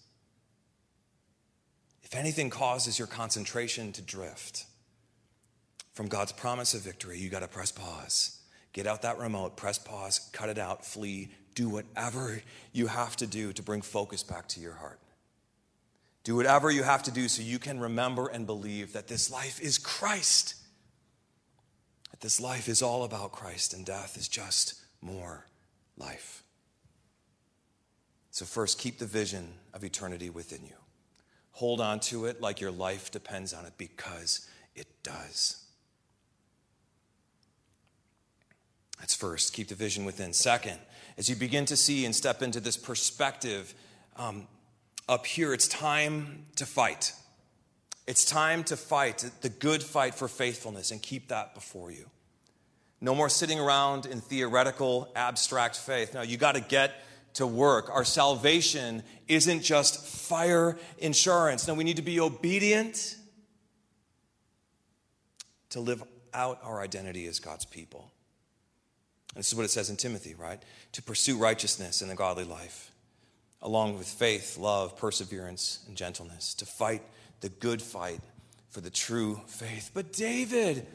If 2.06 2.14
anything 2.14 2.50
causes 2.50 3.00
your 3.00 3.08
concentration 3.08 3.90
to 3.90 4.00
drift 4.00 4.64
from 5.92 6.06
God's 6.06 6.30
promise 6.30 6.72
of 6.72 6.82
victory, 6.82 7.18
you 7.18 7.28
got 7.28 7.40
to 7.40 7.48
press 7.48 7.72
pause. 7.72 8.38
Get 8.72 8.86
out 8.86 9.02
that 9.02 9.18
remote, 9.18 9.56
press 9.56 9.76
pause, 9.76 10.30
cut 10.32 10.48
it 10.48 10.56
out, 10.56 10.86
flee, 10.86 11.30
do 11.56 11.68
whatever 11.68 12.40
you 12.72 12.86
have 12.86 13.16
to 13.16 13.26
do 13.26 13.52
to 13.52 13.60
bring 13.60 13.82
focus 13.82 14.22
back 14.22 14.46
to 14.48 14.60
your 14.60 14.74
heart. 14.74 15.00
Do 16.22 16.36
whatever 16.36 16.70
you 16.70 16.84
have 16.84 17.02
to 17.04 17.10
do 17.10 17.26
so 17.26 17.42
you 17.42 17.58
can 17.58 17.80
remember 17.80 18.28
and 18.28 18.46
believe 18.46 18.92
that 18.92 19.08
this 19.08 19.28
life 19.28 19.60
is 19.60 19.76
Christ. 19.76 20.54
That 22.12 22.20
this 22.20 22.40
life 22.40 22.68
is 22.68 22.82
all 22.82 23.02
about 23.02 23.32
Christ 23.32 23.74
and 23.74 23.84
death 23.84 24.16
is 24.16 24.28
just 24.28 24.74
more 25.00 25.46
life. 25.98 26.44
So, 28.30 28.44
first, 28.44 28.78
keep 28.78 28.98
the 28.98 29.06
vision 29.06 29.54
of 29.74 29.82
eternity 29.82 30.30
within 30.30 30.64
you. 30.64 30.76
Hold 31.56 31.80
on 31.80 32.00
to 32.00 32.26
it 32.26 32.42
like 32.42 32.60
your 32.60 32.70
life 32.70 33.10
depends 33.10 33.54
on 33.54 33.64
it 33.64 33.72
because 33.78 34.46
it 34.74 34.86
does. 35.02 35.64
That's 38.98 39.14
first, 39.14 39.54
keep 39.54 39.68
the 39.68 39.74
vision 39.74 40.04
within. 40.04 40.34
Second, 40.34 40.78
as 41.16 41.30
you 41.30 41.34
begin 41.34 41.64
to 41.64 41.74
see 41.74 42.04
and 42.04 42.14
step 42.14 42.42
into 42.42 42.60
this 42.60 42.76
perspective 42.76 43.72
um, 44.18 44.46
up 45.08 45.24
here, 45.24 45.54
it's 45.54 45.66
time 45.66 46.44
to 46.56 46.66
fight. 46.66 47.14
It's 48.06 48.26
time 48.26 48.62
to 48.64 48.76
fight 48.76 49.24
the 49.40 49.48
good 49.48 49.82
fight 49.82 50.14
for 50.14 50.28
faithfulness 50.28 50.90
and 50.90 51.00
keep 51.00 51.28
that 51.28 51.54
before 51.54 51.90
you. 51.90 52.10
No 53.00 53.14
more 53.14 53.30
sitting 53.30 53.58
around 53.58 54.04
in 54.04 54.20
theoretical, 54.20 55.10
abstract 55.16 55.76
faith. 55.76 56.12
Now, 56.12 56.20
you 56.20 56.36
got 56.36 56.54
to 56.54 56.60
get 56.60 57.02
to 57.36 57.46
work. 57.46 57.90
Our 57.90 58.04
salvation 58.04 59.02
isn't 59.28 59.60
just 59.62 60.06
fire 60.06 60.78
insurance. 60.98 61.68
No, 61.68 61.74
we 61.74 61.84
need 61.84 61.96
to 61.96 62.02
be 62.02 62.18
obedient 62.18 63.16
to 65.70 65.80
live 65.80 66.02
out 66.32 66.58
our 66.62 66.80
identity 66.80 67.26
as 67.26 67.38
God's 67.38 67.66
people. 67.66 68.10
This 69.34 69.48
is 69.48 69.54
what 69.54 69.66
it 69.66 69.70
says 69.70 69.90
in 69.90 69.96
Timothy, 69.96 70.34
right? 70.34 70.62
To 70.92 71.02
pursue 71.02 71.36
righteousness 71.36 72.00
in 72.00 72.08
the 72.08 72.14
godly 72.14 72.44
life, 72.44 72.90
along 73.60 73.98
with 73.98 74.08
faith, 74.08 74.56
love, 74.56 74.96
perseverance, 74.96 75.84
and 75.86 75.94
gentleness, 75.94 76.54
to 76.54 76.64
fight 76.64 77.02
the 77.42 77.50
good 77.50 77.82
fight 77.82 78.20
for 78.70 78.80
the 78.80 78.88
true 78.88 79.42
faith. 79.46 79.90
But 79.92 80.14
David, 80.14 80.86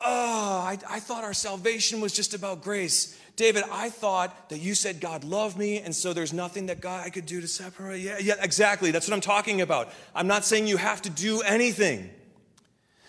oh, 0.00 0.60
I, 0.66 0.78
I 0.88 1.00
thought 1.00 1.24
our 1.24 1.34
salvation 1.34 2.00
was 2.00 2.12
just 2.12 2.34
about 2.34 2.62
grace. 2.62 3.18
David, 3.36 3.64
I 3.70 3.90
thought 3.90 4.50
that 4.50 4.58
you 4.58 4.74
said 4.74 5.00
God 5.00 5.24
loved 5.24 5.58
me, 5.58 5.78
and 5.78 5.94
so 5.94 6.12
there's 6.12 6.32
nothing 6.32 6.66
that 6.66 6.80
God 6.80 7.04
I 7.04 7.10
could 7.10 7.26
do 7.26 7.40
to 7.40 7.48
separate. 7.48 8.00
Yeah, 8.00 8.18
yeah, 8.20 8.34
exactly. 8.40 8.90
That's 8.90 9.08
what 9.08 9.14
I'm 9.14 9.20
talking 9.20 9.60
about. 9.60 9.90
I'm 10.14 10.28
not 10.28 10.44
saying 10.44 10.66
you 10.66 10.76
have 10.76 11.02
to 11.02 11.10
do 11.10 11.40
anything. 11.42 12.10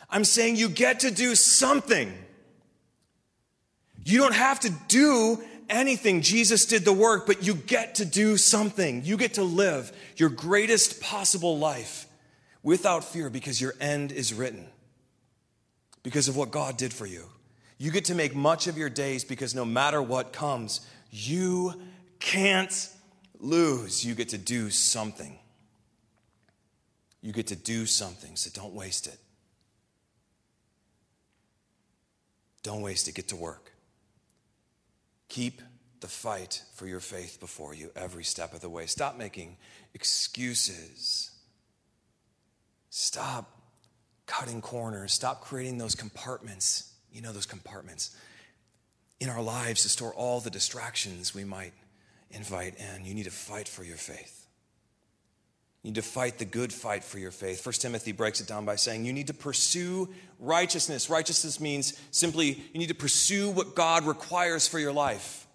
I'm 0.09 0.23
saying 0.23 0.55
you 0.55 0.69
get 0.69 1.01
to 1.01 1.11
do 1.11 1.35
something. 1.35 2.11
You 4.03 4.19
don't 4.19 4.35
have 4.35 4.59
to 4.61 4.71
do 4.87 5.43
anything. 5.69 6.21
Jesus 6.21 6.65
did 6.65 6.85
the 6.85 6.93
work, 6.93 7.25
but 7.25 7.45
you 7.45 7.55
get 7.55 7.95
to 7.95 8.05
do 8.05 8.37
something. 8.37 9.03
You 9.03 9.17
get 9.17 9.35
to 9.35 9.43
live 9.43 9.91
your 10.15 10.29
greatest 10.29 11.01
possible 11.01 11.57
life 11.57 12.07
without 12.63 13.03
fear 13.03 13.29
because 13.29 13.59
your 13.59 13.73
end 13.79 14.11
is 14.11 14.33
written, 14.33 14.67
because 16.05 16.27
of 16.27 16.37
what 16.37 16.51
God 16.51 16.77
did 16.77 16.93
for 16.93 17.07
you. 17.07 17.25
You 17.79 17.89
get 17.89 18.05
to 18.05 18.15
make 18.15 18.35
much 18.35 18.67
of 18.67 18.77
your 18.77 18.91
days 18.91 19.23
because 19.23 19.55
no 19.55 19.65
matter 19.65 19.99
what 20.03 20.31
comes, 20.31 20.81
you 21.09 21.73
can't 22.19 22.89
lose. 23.39 24.05
You 24.05 24.13
get 24.13 24.29
to 24.29 24.37
do 24.37 24.69
something. 24.69 25.39
You 27.23 27.33
get 27.33 27.47
to 27.47 27.55
do 27.55 27.87
something, 27.87 28.35
so 28.35 28.51
don't 28.53 28.75
waste 28.75 29.07
it. 29.07 29.17
Don't 32.61 32.83
waste 32.83 33.07
it. 33.07 33.15
Get 33.15 33.29
to 33.29 33.35
work. 33.35 33.71
Keep 35.27 35.59
the 36.01 36.07
fight 36.07 36.61
for 36.75 36.85
your 36.85 36.99
faith 36.99 37.39
before 37.39 37.73
you 37.73 37.89
every 37.95 38.23
step 38.23 38.53
of 38.53 38.61
the 38.61 38.69
way. 38.69 38.85
Stop 38.85 39.17
making 39.17 39.57
excuses. 39.95 41.31
Stop 42.91 43.54
cutting 44.25 44.61
corners. 44.61 45.13
Stop 45.13 45.41
creating 45.41 45.77
those 45.77 45.95
compartments. 45.95 46.91
You 47.11 47.21
know, 47.21 47.31
those 47.31 47.45
compartments 47.45 48.15
in 49.19 49.29
our 49.29 49.41
lives 49.41 49.83
to 49.83 49.89
store 49.89 50.13
all 50.13 50.39
the 50.39 50.49
distractions 50.49 51.33
we 51.33 51.43
might 51.43 51.73
invite 52.31 52.75
in. 52.75 53.05
You 53.05 53.13
need 53.13 53.23
to 53.23 53.31
fight 53.31 53.67
for 53.67 53.83
your 53.83 53.97
faith. 53.97 54.47
You 55.81 55.91
need 55.91 55.95
to 55.95 56.01
fight 56.01 56.39
the 56.39 56.45
good 56.45 56.73
fight 56.73 57.03
for 57.03 57.19
your 57.19 57.31
faith. 57.31 57.61
First 57.61 57.81
Timothy 57.81 58.11
breaks 58.11 58.41
it 58.41 58.47
down 58.47 58.65
by 58.65 58.75
saying 58.75 59.05
you 59.05 59.13
need 59.13 59.27
to 59.27 59.33
pursue 59.33 60.09
righteousness. 60.39 61.09
Righteousness 61.09 61.59
means 61.59 61.99
simply 62.11 62.59
you 62.73 62.79
need 62.79 62.89
to 62.89 62.95
pursue 62.95 63.51
what 63.51 63.75
God 63.75 64.05
requires 64.05 64.67
for 64.67 64.79
your 64.79 64.91
life 64.91 65.45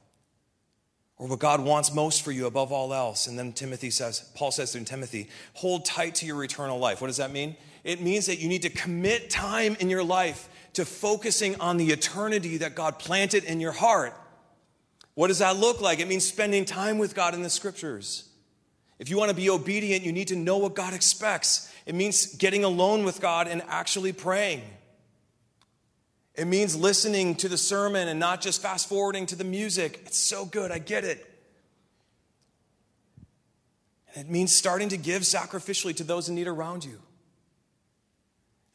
or 1.16 1.26
what 1.26 1.40
God 1.40 1.60
wants 1.60 1.92
most 1.92 2.22
for 2.22 2.30
you 2.30 2.46
above 2.46 2.70
all 2.70 2.94
else. 2.94 3.26
And 3.26 3.38
then 3.38 3.52
Timothy 3.52 3.90
says, 3.90 4.30
Paul 4.36 4.52
says 4.52 4.72
to 4.72 4.84
Timothy, 4.84 5.28
hold 5.52 5.84
tight 5.84 6.14
to 6.16 6.26
your 6.26 6.42
eternal 6.44 6.78
life. 6.78 7.00
What 7.00 7.08
does 7.08 7.18
that 7.18 7.32
mean? 7.32 7.56
It 7.84 8.00
means 8.00 8.26
that 8.26 8.38
you 8.38 8.48
need 8.48 8.62
to 8.62 8.70
commit 8.70 9.30
time 9.30 9.76
in 9.80 9.88
your 9.88 10.04
life 10.04 10.48
to 10.74 10.84
focusing 10.84 11.60
on 11.60 11.76
the 11.76 11.90
eternity 11.90 12.58
that 12.58 12.74
God 12.74 12.98
planted 12.98 13.44
in 13.44 13.60
your 13.60 13.72
heart. 13.72 14.14
What 15.14 15.28
does 15.28 15.38
that 15.38 15.56
look 15.56 15.80
like? 15.80 15.98
It 15.98 16.08
means 16.08 16.26
spending 16.26 16.64
time 16.64 16.98
with 16.98 17.14
God 17.14 17.34
in 17.34 17.42
the 17.42 17.50
scriptures. 17.50 18.28
If 18.98 19.08
you 19.08 19.16
want 19.16 19.30
to 19.30 19.36
be 19.36 19.50
obedient, 19.50 20.04
you 20.04 20.12
need 20.12 20.28
to 20.28 20.36
know 20.36 20.58
what 20.58 20.74
God 20.74 20.94
expects. 20.94 21.72
It 21.86 21.94
means 21.94 22.36
getting 22.36 22.64
alone 22.64 23.04
with 23.04 23.20
God 23.20 23.48
and 23.48 23.62
actually 23.68 24.12
praying. 24.12 24.62
It 26.34 26.46
means 26.46 26.76
listening 26.76 27.34
to 27.36 27.48
the 27.48 27.58
sermon 27.58 28.08
and 28.08 28.20
not 28.20 28.40
just 28.40 28.62
fast 28.62 28.88
forwarding 28.88 29.26
to 29.26 29.36
the 29.36 29.44
music. 29.44 30.00
It's 30.06 30.18
so 30.18 30.44
good, 30.44 30.70
I 30.70 30.78
get 30.78 31.04
it. 31.04 31.26
And 34.14 34.26
it 34.26 34.30
means 34.30 34.54
starting 34.54 34.90
to 34.90 34.96
give 34.96 35.22
sacrificially 35.22 35.96
to 35.96 36.04
those 36.04 36.28
in 36.28 36.34
need 36.34 36.46
around 36.48 36.84
you 36.84 37.00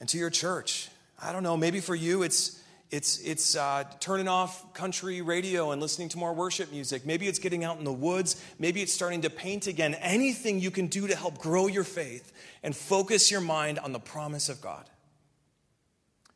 and 0.05 0.09
to 0.11 0.19
your 0.19 0.29
church. 0.29 0.89
I 1.19 1.31
don't 1.31 1.41
know, 1.41 1.57
maybe 1.57 1.79
for 1.79 1.95
you 1.95 2.21
it's 2.21 2.61
it's, 2.91 3.17
it's 3.21 3.55
uh, 3.55 3.83
turning 3.99 4.27
off 4.27 4.71
country 4.75 5.23
radio 5.23 5.71
and 5.71 5.81
listening 5.81 6.09
to 6.09 6.19
more 6.19 6.31
worship 6.31 6.71
music. 6.71 7.03
Maybe 7.03 7.27
it's 7.27 7.39
getting 7.39 7.63
out 7.63 7.79
in 7.79 7.83
the 7.83 7.91
woods. 7.91 8.39
Maybe 8.59 8.83
it's 8.83 8.93
starting 8.93 9.23
to 9.23 9.31
paint 9.31 9.65
again. 9.65 9.95
Anything 9.95 10.59
you 10.59 10.69
can 10.69 10.85
do 10.85 11.07
to 11.07 11.15
help 11.15 11.39
grow 11.39 11.65
your 11.65 11.83
faith 11.83 12.31
and 12.61 12.75
focus 12.75 13.31
your 13.31 13.41
mind 13.41 13.79
on 13.79 13.91
the 13.91 13.99
promise 13.99 14.47
of 14.47 14.61
God. 14.61 14.87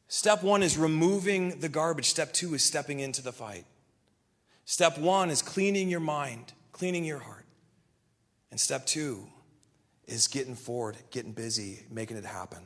Step 0.08 0.42
one 0.42 0.64
is 0.64 0.76
removing 0.76 1.60
the 1.60 1.70
garbage. 1.70 2.10
Step 2.10 2.34
two 2.34 2.56
is 2.56 2.64
stepping 2.64 3.00
into 3.00 3.22
the 3.22 3.32
fight. 3.32 3.66
Step 4.66 4.98
one 4.98 5.30
is 5.30 5.44
cleaning 5.44 5.88
your 5.88 6.00
mind, 6.00 6.54
cleaning 6.72 7.06
your 7.06 7.20
heart. 7.20 7.46
And 8.50 8.60
step 8.60 8.88
two 8.88 9.28
is 10.08 10.28
getting 10.28 10.56
forward, 10.56 10.98
getting 11.12 11.34
busy, 11.34 11.86
making 11.92 12.18
it 12.18 12.26
happen. 12.26 12.64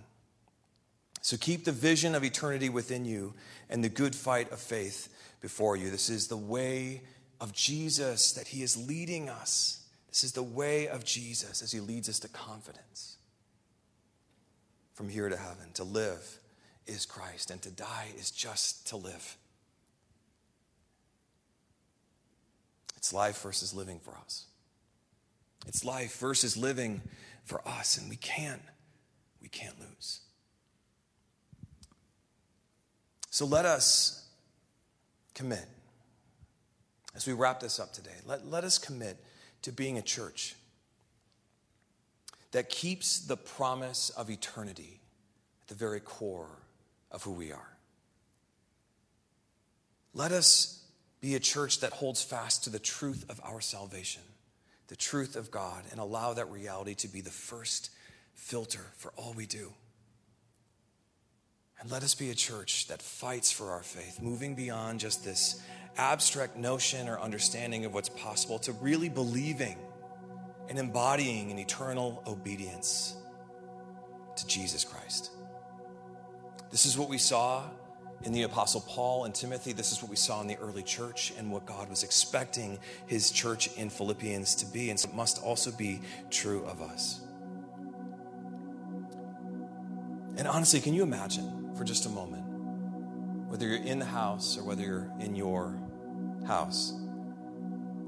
So 1.23 1.37
keep 1.37 1.63
the 1.63 1.71
vision 1.71 2.15
of 2.15 2.25
eternity 2.25 2.67
within 2.67 3.05
you 3.05 3.33
and 3.69 3.81
the 3.81 3.89
good 3.89 4.13
fight 4.13 4.51
of 4.51 4.59
faith 4.59 5.07
before 5.39 5.77
you. 5.77 5.89
This 5.89 6.09
is 6.09 6.27
the 6.27 6.35
way 6.35 7.01
of 7.39 7.53
Jesus 7.53 8.33
that 8.33 8.49
He 8.49 8.61
is 8.61 8.75
leading 8.87 9.29
us. 9.29 9.85
This 10.09 10.25
is 10.25 10.33
the 10.33 10.43
way 10.43 10.89
of 10.89 11.05
Jesus 11.05 11.61
as 11.61 11.71
He 11.71 11.79
leads 11.79 12.09
us 12.09 12.19
to 12.19 12.27
confidence. 12.27 13.15
From 14.95 15.07
here 15.07 15.29
to 15.29 15.37
heaven, 15.37 15.71
to 15.75 15.85
live 15.85 16.39
is 16.85 17.05
Christ, 17.05 17.51
and 17.51 17.61
to 17.61 17.71
die 17.71 18.09
is 18.19 18.29
just 18.29 18.85
to 18.89 18.97
live. 18.97 19.37
It's 22.97 23.13
life 23.13 23.41
versus 23.41 23.73
living 23.73 23.99
for 23.99 24.13
us. 24.25 24.43
It's 25.67 25.85
life 25.85 26.19
versus 26.19 26.57
living 26.57 27.01
for 27.45 27.65
us, 27.65 27.97
and 27.97 28.09
we 28.09 28.17
can, 28.17 28.59
we 29.41 29.47
can't 29.47 29.79
lose. 29.79 30.19
So 33.33 33.47
let 33.47 33.65
us 33.65 34.27
commit. 35.33 35.65
As 37.15 37.25
we 37.25 37.33
wrap 37.33 37.61
this 37.61 37.79
up 37.79 37.91
today, 37.91 38.13
let, 38.27 38.45
let 38.45 38.63
us 38.63 38.77
commit 38.77 39.17
to 39.63 39.71
being 39.71 39.97
a 39.97 40.03
church 40.03 40.55
that 42.51 42.69
keeps 42.69 43.21
the 43.21 43.35
promise 43.35 44.11
of 44.11 44.29
eternity 44.29 44.99
at 45.63 45.69
the 45.69 45.73
very 45.73 45.99
core 45.99 46.59
of 47.09 47.23
who 47.23 47.31
we 47.31 47.51
are. 47.51 47.75
Let 50.13 50.31
us 50.31 50.85
be 51.19 51.33
a 51.33 51.39
church 51.39 51.79
that 51.79 51.91
holds 51.91 52.21
fast 52.21 52.65
to 52.65 52.69
the 52.69 52.77
truth 52.77 53.25
of 53.29 53.41
our 53.43 53.61
salvation, 53.61 54.21
the 54.89 54.95
truth 54.95 55.35
of 55.35 55.49
God, 55.49 55.85
and 55.89 55.99
allow 55.99 56.35
that 56.35 56.51
reality 56.51 56.93
to 56.93 57.07
be 57.07 57.21
the 57.21 57.31
first 57.31 57.89
filter 58.35 58.91
for 58.95 59.11
all 59.17 59.33
we 59.33 59.47
do. 59.47 59.73
And 61.83 61.91
let 61.91 62.01
us 62.01 62.15
be 62.15 62.29
a 62.29 62.35
church 62.35 62.87
that 62.87 63.01
fights 63.01 63.51
for 63.51 63.71
our 63.71 63.83
faith, 63.83 64.21
moving 64.21 64.55
beyond 64.55 65.01
just 65.01 65.25
this 65.25 65.61
abstract 65.97 66.55
notion 66.55 67.09
or 67.09 67.19
understanding 67.19 67.83
of 67.83 67.93
what's 67.93 68.07
possible 68.07 68.57
to 68.59 68.71
really 68.71 69.09
believing 69.09 69.77
and 70.69 70.79
embodying 70.79 71.51
an 71.51 71.59
eternal 71.59 72.23
obedience 72.25 73.17
to 74.37 74.47
Jesus 74.47 74.85
Christ. 74.85 75.31
This 76.71 76.85
is 76.85 76.97
what 76.97 77.09
we 77.09 77.17
saw 77.17 77.69
in 78.23 78.31
the 78.31 78.43
Apostle 78.43 78.79
Paul 78.87 79.25
and 79.25 79.35
Timothy. 79.35 79.73
This 79.73 79.91
is 79.91 80.01
what 80.01 80.09
we 80.09 80.15
saw 80.15 80.39
in 80.39 80.47
the 80.47 80.55
early 80.59 80.83
church 80.83 81.33
and 81.37 81.51
what 81.51 81.65
God 81.65 81.89
was 81.89 82.03
expecting 82.03 82.79
his 83.07 83.29
church 83.29 83.75
in 83.75 83.89
Philippians 83.89 84.55
to 84.55 84.65
be. 84.67 84.89
And 84.89 84.97
so 84.97 85.09
it 85.09 85.15
must 85.15 85.43
also 85.43 85.69
be 85.69 85.99
true 86.29 86.63
of 86.63 86.81
us. 86.81 87.19
And 90.37 90.47
honestly, 90.47 90.79
can 90.79 90.93
you 90.93 91.03
imagine? 91.03 91.62
For 91.77 91.83
just 91.83 92.05
a 92.05 92.09
moment, 92.09 92.43
whether 93.49 93.67
you're 93.67 93.83
in 93.83 93.99
the 93.99 94.05
house 94.05 94.57
or 94.57 94.63
whether 94.63 94.81
you're 94.81 95.11
in 95.19 95.35
your 95.35 95.77
house. 96.47 96.93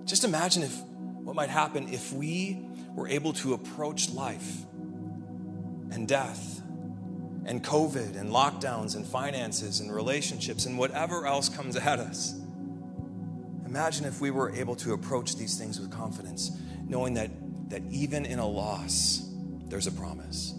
Just 0.06 0.24
imagine 0.24 0.64
if 0.64 0.82
what 0.82 1.36
might 1.36 1.50
happen 1.50 1.88
if 1.92 2.14
we 2.14 2.68
were 2.94 3.08
able 3.08 3.34
to 3.34 3.54
approach 3.54 4.10
life 4.12 4.64
and 5.92 6.08
death 6.08 6.62
and 7.46 7.64
COVID 7.64 8.20
and 8.20 8.30
lockdowns 8.32 8.96
and 8.96 9.06
finances 9.06 9.80
and 9.80 9.94
relationships 9.94 10.66
and 10.66 10.78
whatever 10.78 11.26
else 11.26 11.50
comes 11.50 11.76
at 11.76 12.00
us. 12.00 12.40
Imagine 13.66 14.06
if 14.06 14.22
we 14.22 14.32
were 14.32 14.52
able 14.52 14.76
to 14.78 14.94
approach 14.94 15.36
these 15.36 15.58
things 15.58 15.80
with 15.80 15.92
confidence, 15.92 16.58
knowing 16.88 17.16
that, 17.16 17.30
that 17.70 17.82
even 17.90 18.26
in 18.26 18.40
a 18.40 18.48
loss, 18.48 19.30
there's 19.68 19.88
a 19.88 19.92
promise. 19.92 20.54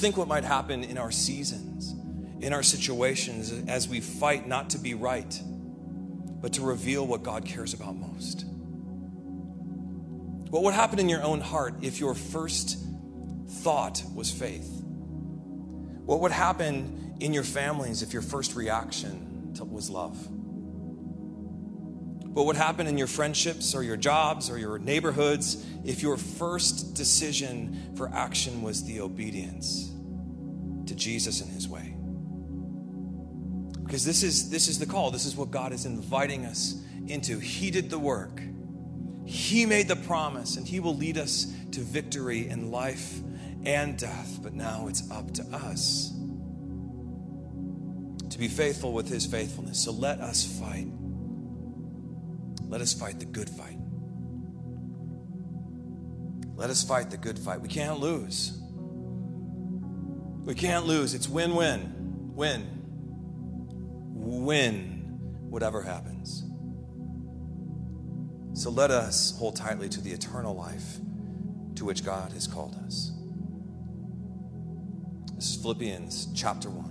Just 0.00 0.06
think 0.06 0.16
what 0.16 0.28
might 0.28 0.44
happen 0.44 0.82
in 0.82 0.96
our 0.96 1.10
seasons, 1.10 1.94
in 2.42 2.54
our 2.54 2.62
situations, 2.62 3.52
as 3.68 3.86
we 3.86 4.00
fight 4.00 4.48
not 4.48 4.70
to 4.70 4.78
be 4.78 4.94
right, 4.94 5.42
but 6.40 6.54
to 6.54 6.62
reveal 6.62 7.06
what 7.06 7.22
God 7.22 7.44
cares 7.44 7.74
about 7.74 7.94
most. 7.96 8.46
What 10.48 10.62
would 10.62 10.72
happen 10.72 11.00
in 11.00 11.10
your 11.10 11.22
own 11.22 11.42
heart 11.42 11.74
if 11.82 12.00
your 12.00 12.14
first 12.14 12.78
thought 13.46 14.02
was 14.14 14.30
faith? 14.30 14.70
What 16.06 16.20
would 16.20 16.32
happen 16.32 17.16
in 17.20 17.34
your 17.34 17.44
families 17.44 18.00
if 18.00 18.14
your 18.14 18.22
first 18.22 18.56
reaction 18.56 19.52
was 19.70 19.90
love? 19.90 20.16
But 22.32 22.44
what 22.44 22.54
happened 22.54 22.88
in 22.88 22.96
your 22.96 23.08
friendships 23.08 23.74
or 23.74 23.82
your 23.82 23.96
jobs 23.96 24.50
or 24.50 24.56
your 24.56 24.78
neighborhoods 24.78 25.66
if 25.84 26.00
your 26.00 26.16
first 26.16 26.94
decision 26.94 27.92
for 27.96 28.08
action 28.14 28.62
was 28.62 28.84
the 28.84 29.00
obedience 29.00 29.90
to 30.86 30.94
Jesus 30.94 31.40
and 31.40 31.50
his 31.50 31.68
way? 31.68 31.96
Because 33.82 34.04
this 34.04 34.22
is 34.22 34.48
this 34.50 34.68
is 34.68 34.78
the 34.78 34.86
call. 34.86 35.10
This 35.10 35.26
is 35.26 35.34
what 35.34 35.50
God 35.50 35.72
is 35.72 35.86
inviting 35.86 36.46
us 36.46 36.80
into. 37.08 37.40
He 37.40 37.72
did 37.72 37.90
the 37.90 37.98
work. 37.98 38.40
He 39.24 39.66
made 39.66 39.88
the 39.88 39.96
promise 39.96 40.56
and 40.56 40.66
he 40.66 40.78
will 40.78 40.96
lead 40.96 41.18
us 41.18 41.52
to 41.72 41.80
victory 41.80 42.48
in 42.48 42.70
life 42.70 43.18
and 43.64 43.98
death. 43.98 44.38
But 44.40 44.54
now 44.54 44.86
it's 44.86 45.10
up 45.10 45.32
to 45.34 45.42
us 45.52 46.12
to 48.28 48.38
be 48.38 48.46
faithful 48.46 48.92
with 48.92 49.08
his 49.08 49.26
faithfulness. 49.26 49.82
So 49.82 49.90
let 49.90 50.20
us 50.20 50.44
fight. 50.44 50.86
Let 52.70 52.80
us 52.80 52.94
fight 52.94 53.18
the 53.18 53.26
good 53.26 53.50
fight. 53.50 53.76
Let 56.54 56.70
us 56.70 56.84
fight 56.84 57.10
the 57.10 57.16
good 57.16 57.36
fight. 57.36 57.60
We 57.60 57.68
can't 57.68 57.98
lose. 57.98 58.56
We 60.44 60.54
can't 60.54 60.86
lose. 60.86 61.12
It's 61.12 61.28
win 61.28 61.56
win. 61.56 62.32
Win. 62.36 62.64
Win 64.14 65.18
whatever 65.48 65.82
happens. 65.82 66.44
So 68.52 68.70
let 68.70 68.92
us 68.92 69.36
hold 69.36 69.56
tightly 69.56 69.88
to 69.88 70.00
the 70.00 70.12
eternal 70.12 70.54
life 70.54 70.98
to 71.74 71.84
which 71.84 72.04
God 72.04 72.30
has 72.32 72.46
called 72.46 72.76
us. 72.86 73.10
This 75.34 75.56
is 75.56 75.60
Philippians 75.60 76.28
chapter 76.36 76.70
1 76.70 76.84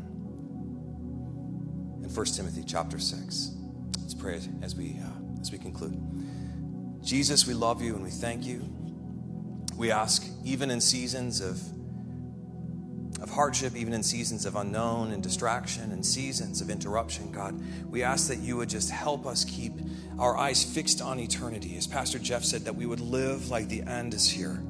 and 2.04 2.13
1 2.18 2.26
Timothy 2.26 2.65
chapter 2.68 3.00
6. 3.00 3.52
Let's 4.02 4.13
pray 4.13 4.42
as 4.62 4.76
we. 4.76 5.00
Uh, 5.02 5.18
as 5.41 5.52
we 5.52 5.58
conclude. 5.58 5.97
Jesus, 7.04 7.47
we 7.47 7.54
love 7.54 7.82
you 7.82 7.95
and 7.95 8.04
we 8.04 8.10
thank 8.10 8.45
you. 8.45 8.67
We 9.75 9.91
ask, 9.91 10.25
even 10.43 10.69
in 10.69 10.82
seasons 10.82 11.39
of, 11.39 11.62
of 13.21 13.30
hardship, 13.30 13.75
even 13.75 13.93
in 13.93 14.04
seasons 14.04 14.45
of 14.45 14.56
unknown 14.56 15.12
and 15.12 15.23
distraction 15.23 15.91
and 15.91 16.06
seasons 16.06 16.60
of 16.60 16.69
interruption, 16.69 17.32
God, 17.32 17.60
we 17.89 18.04
ask 18.04 18.28
that 18.28 18.39
you 18.39 18.58
would 18.58 18.69
just 18.69 18.89
help 18.89 19.25
us 19.25 19.45
keep 19.45 19.73
our 20.17 20.38
eyes 20.38 20.63
fixed 20.63 21.02
on 21.02 21.19
eternity. 21.19 21.78
As 21.78 21.88
Pastor 21.88 22.19
Jeff 22.19 22.43
said, 22.43 22.65
that 22.65 22.75
we 22.75 22.86
would 22.86 22.99
live 22.99 23.49
like 23.49 23.69
the 23.69 23.84
end 23.84 24.13
is 24.13 24.30
here. 24.30 24.62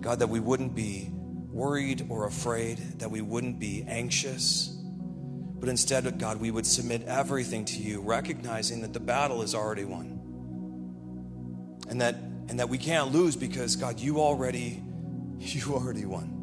God, 0.00 0.20
that 0.20 0.28
we 0.28 0.38
wouldn't 0.38 0.76
be 0.76 1.10
worried 1.12 2.06
or 2.08 2.26
afraid, 2.26 2.78
that 3.00 3.10
we 3.10 3.20
wouldn't 3.20 3.58
be 3.58 3.84
anxious 3.88 4.77
but 5.60 5.68
instead, 5.68 6.18
God, 6.18 6.40
we 6.40 6.50
would 6.50 6.66
submit 6.66 7.02
everything 7.02 7.64
to 7.66 7.78
you, 7.78 8.00
recognizing 8.00 8.82
that 8.82 8.92
the 8.92 9.00
battle 9.00 9.42
is 9.42 9.54
already 9.54 9.84
won. 9.84 10.18
And 11.88 12.00
that, 12.00 12.14
and 12.48 12.60
that 12.60 12.68
we 12.68 12.78
can't 12.78 13.12
lose 13.12 13.34
because, 13.34 13.74
God, 13.76 13.98
you 13.98 14.20
already, 14.20 14.82
you 15.38 15.74
already 15.74 16.04
won. 16.04 16.34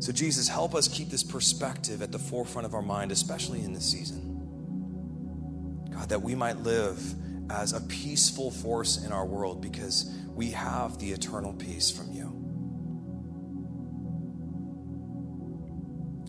So, 0.00 0.12
Jesus, 0.12 0.48
help 0.48 0.74
us 0.74 0.86
keep 0.86 1.08
this 1.08 1.24
perspective 1.24 2.02
at 2.02 2.12
the 2.12 2.18
forefront 2.18 2.66
of 2.66 2.74
our 2.74 2.82
mind, 2.82 3.10
especially 3.10 3.62
in 3.62 3.72
this 3.72 3.90
season. 3.90 4.28
God, 5.90 6.08
that 6.10 6.22
we 6.22 6.34
might 6.34 6.58
live 6.58 7.00
as 7.50 7.72
a 7.72 7.80
peaceful 7.80 8.50
force 8.50 9.04
in 9.04 9.10
our 9.10 9.24
world 9.24 9.60
because 9.60 10.14
we 10.34 10.50
have 10.50 10.98
the 10.98 11.10
eternal 11.12 11.52
peace 11.54 11.90
from 11.90 12.12
you. 12.12 12.47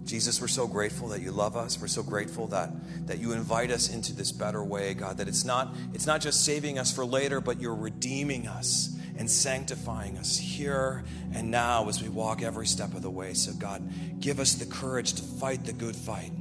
Jesus, 0.09 0.41
we're 0.41 0.47
so 0.47 0.65
grateful 0.65 1.09
that 1.09 1.21
you 1.21 1.31
love 1.31 1.55
us. 1.55 1.79
We're 1.79 1.87
so 1.87 2.01
grateful 2.01 2.47
that, 2.47 2.71
that 3.05 3.19
you 3.19 3.33
invite 3.33 3.69
us 3.69 3.93
into 3.93 4.11
this 4.11 4.31
better 4.31 4.63
way, 4.63 4.95
God, 4.95 5.17
that 5.17 5.27
it's 5.27 5.45
not, 5.45 5.75
it's 5.93 6.07
not 6.07 6.19
just 6.19 6.43
saving 6.43 6.79
us 6.79 6.91
for 6.91 7.05
later, 7.05 7.39
but 7.39 7.61
you're 7.61 7.75
redeeming 7.75 8.47
us 8.47 8.97
and 9.19 9.29
sanctifying 9.29 10.17
us 10.17 10.35
here 10.35 11.03
and 11.31 11.51
now 11.51 11.87
as 11.89 12.01
we 12.01 12.09
walk 12.09 12.41
every 12.41 12.65
step 12.65 12.95
of 12.95 13.03
the 13.03 13.09
way. 13.09 13.35
So, 13.35 13.53
God, 13.53 13.87
give 14.19 14.39
us 14.39 14.55
the 14.55 14.65
courage 14.65 15.13
to 15.13 15.21
fight 15.21 15.63
the 15.63 15.73
good 15.73 15.95
fight. 15.95 16.31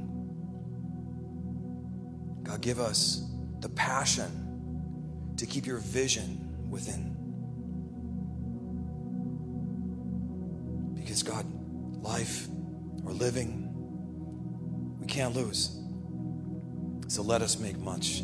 God, 2.41 2.61
give 2.61 2.79
us 2.79 3.23
the 3.59 3.69
passion 3.69 5.33
to 5.37 5.45
keep 5.45 5.67
your 5.67 5.77
vision 5.77 6.65
within. 6.71 7.15
Because, 10.95 11.21
God, 11.21 11.45
life 12.01 12.47
or 13.09 13.13
living, 13.13 13.67
we 14.99 15.07
can't 15.07 15.35
lose. 15.35 15.79
So 17.07 17.23
let 17.23 17.41
us 17.41 17.57
make 17.57 17.77
much 17.79 18.21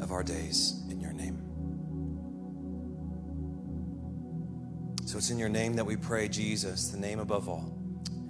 of 0.00 0.12
our 0.12 0.22
days 0.22 0.80
in 0.88 1.00
your 1.00 1.12
name. 1.12 1.42
So 5.06 5.18
it's 5.18 5.30
in 5.30 5.38
your 5.38 5.48
name 5.48 5.74
that 5.74 5.84
we 5.84 5.96
pray, 5.96 6.28
Jesus, 6.28 6.88
the 6.88 6.98
name 6.98 7.18
above 7.18 7.48
all. 7.48 7.76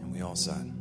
And 0.01 0.12
we 0.12 0.23
all 0.23 0.37
said. 0.37 0.78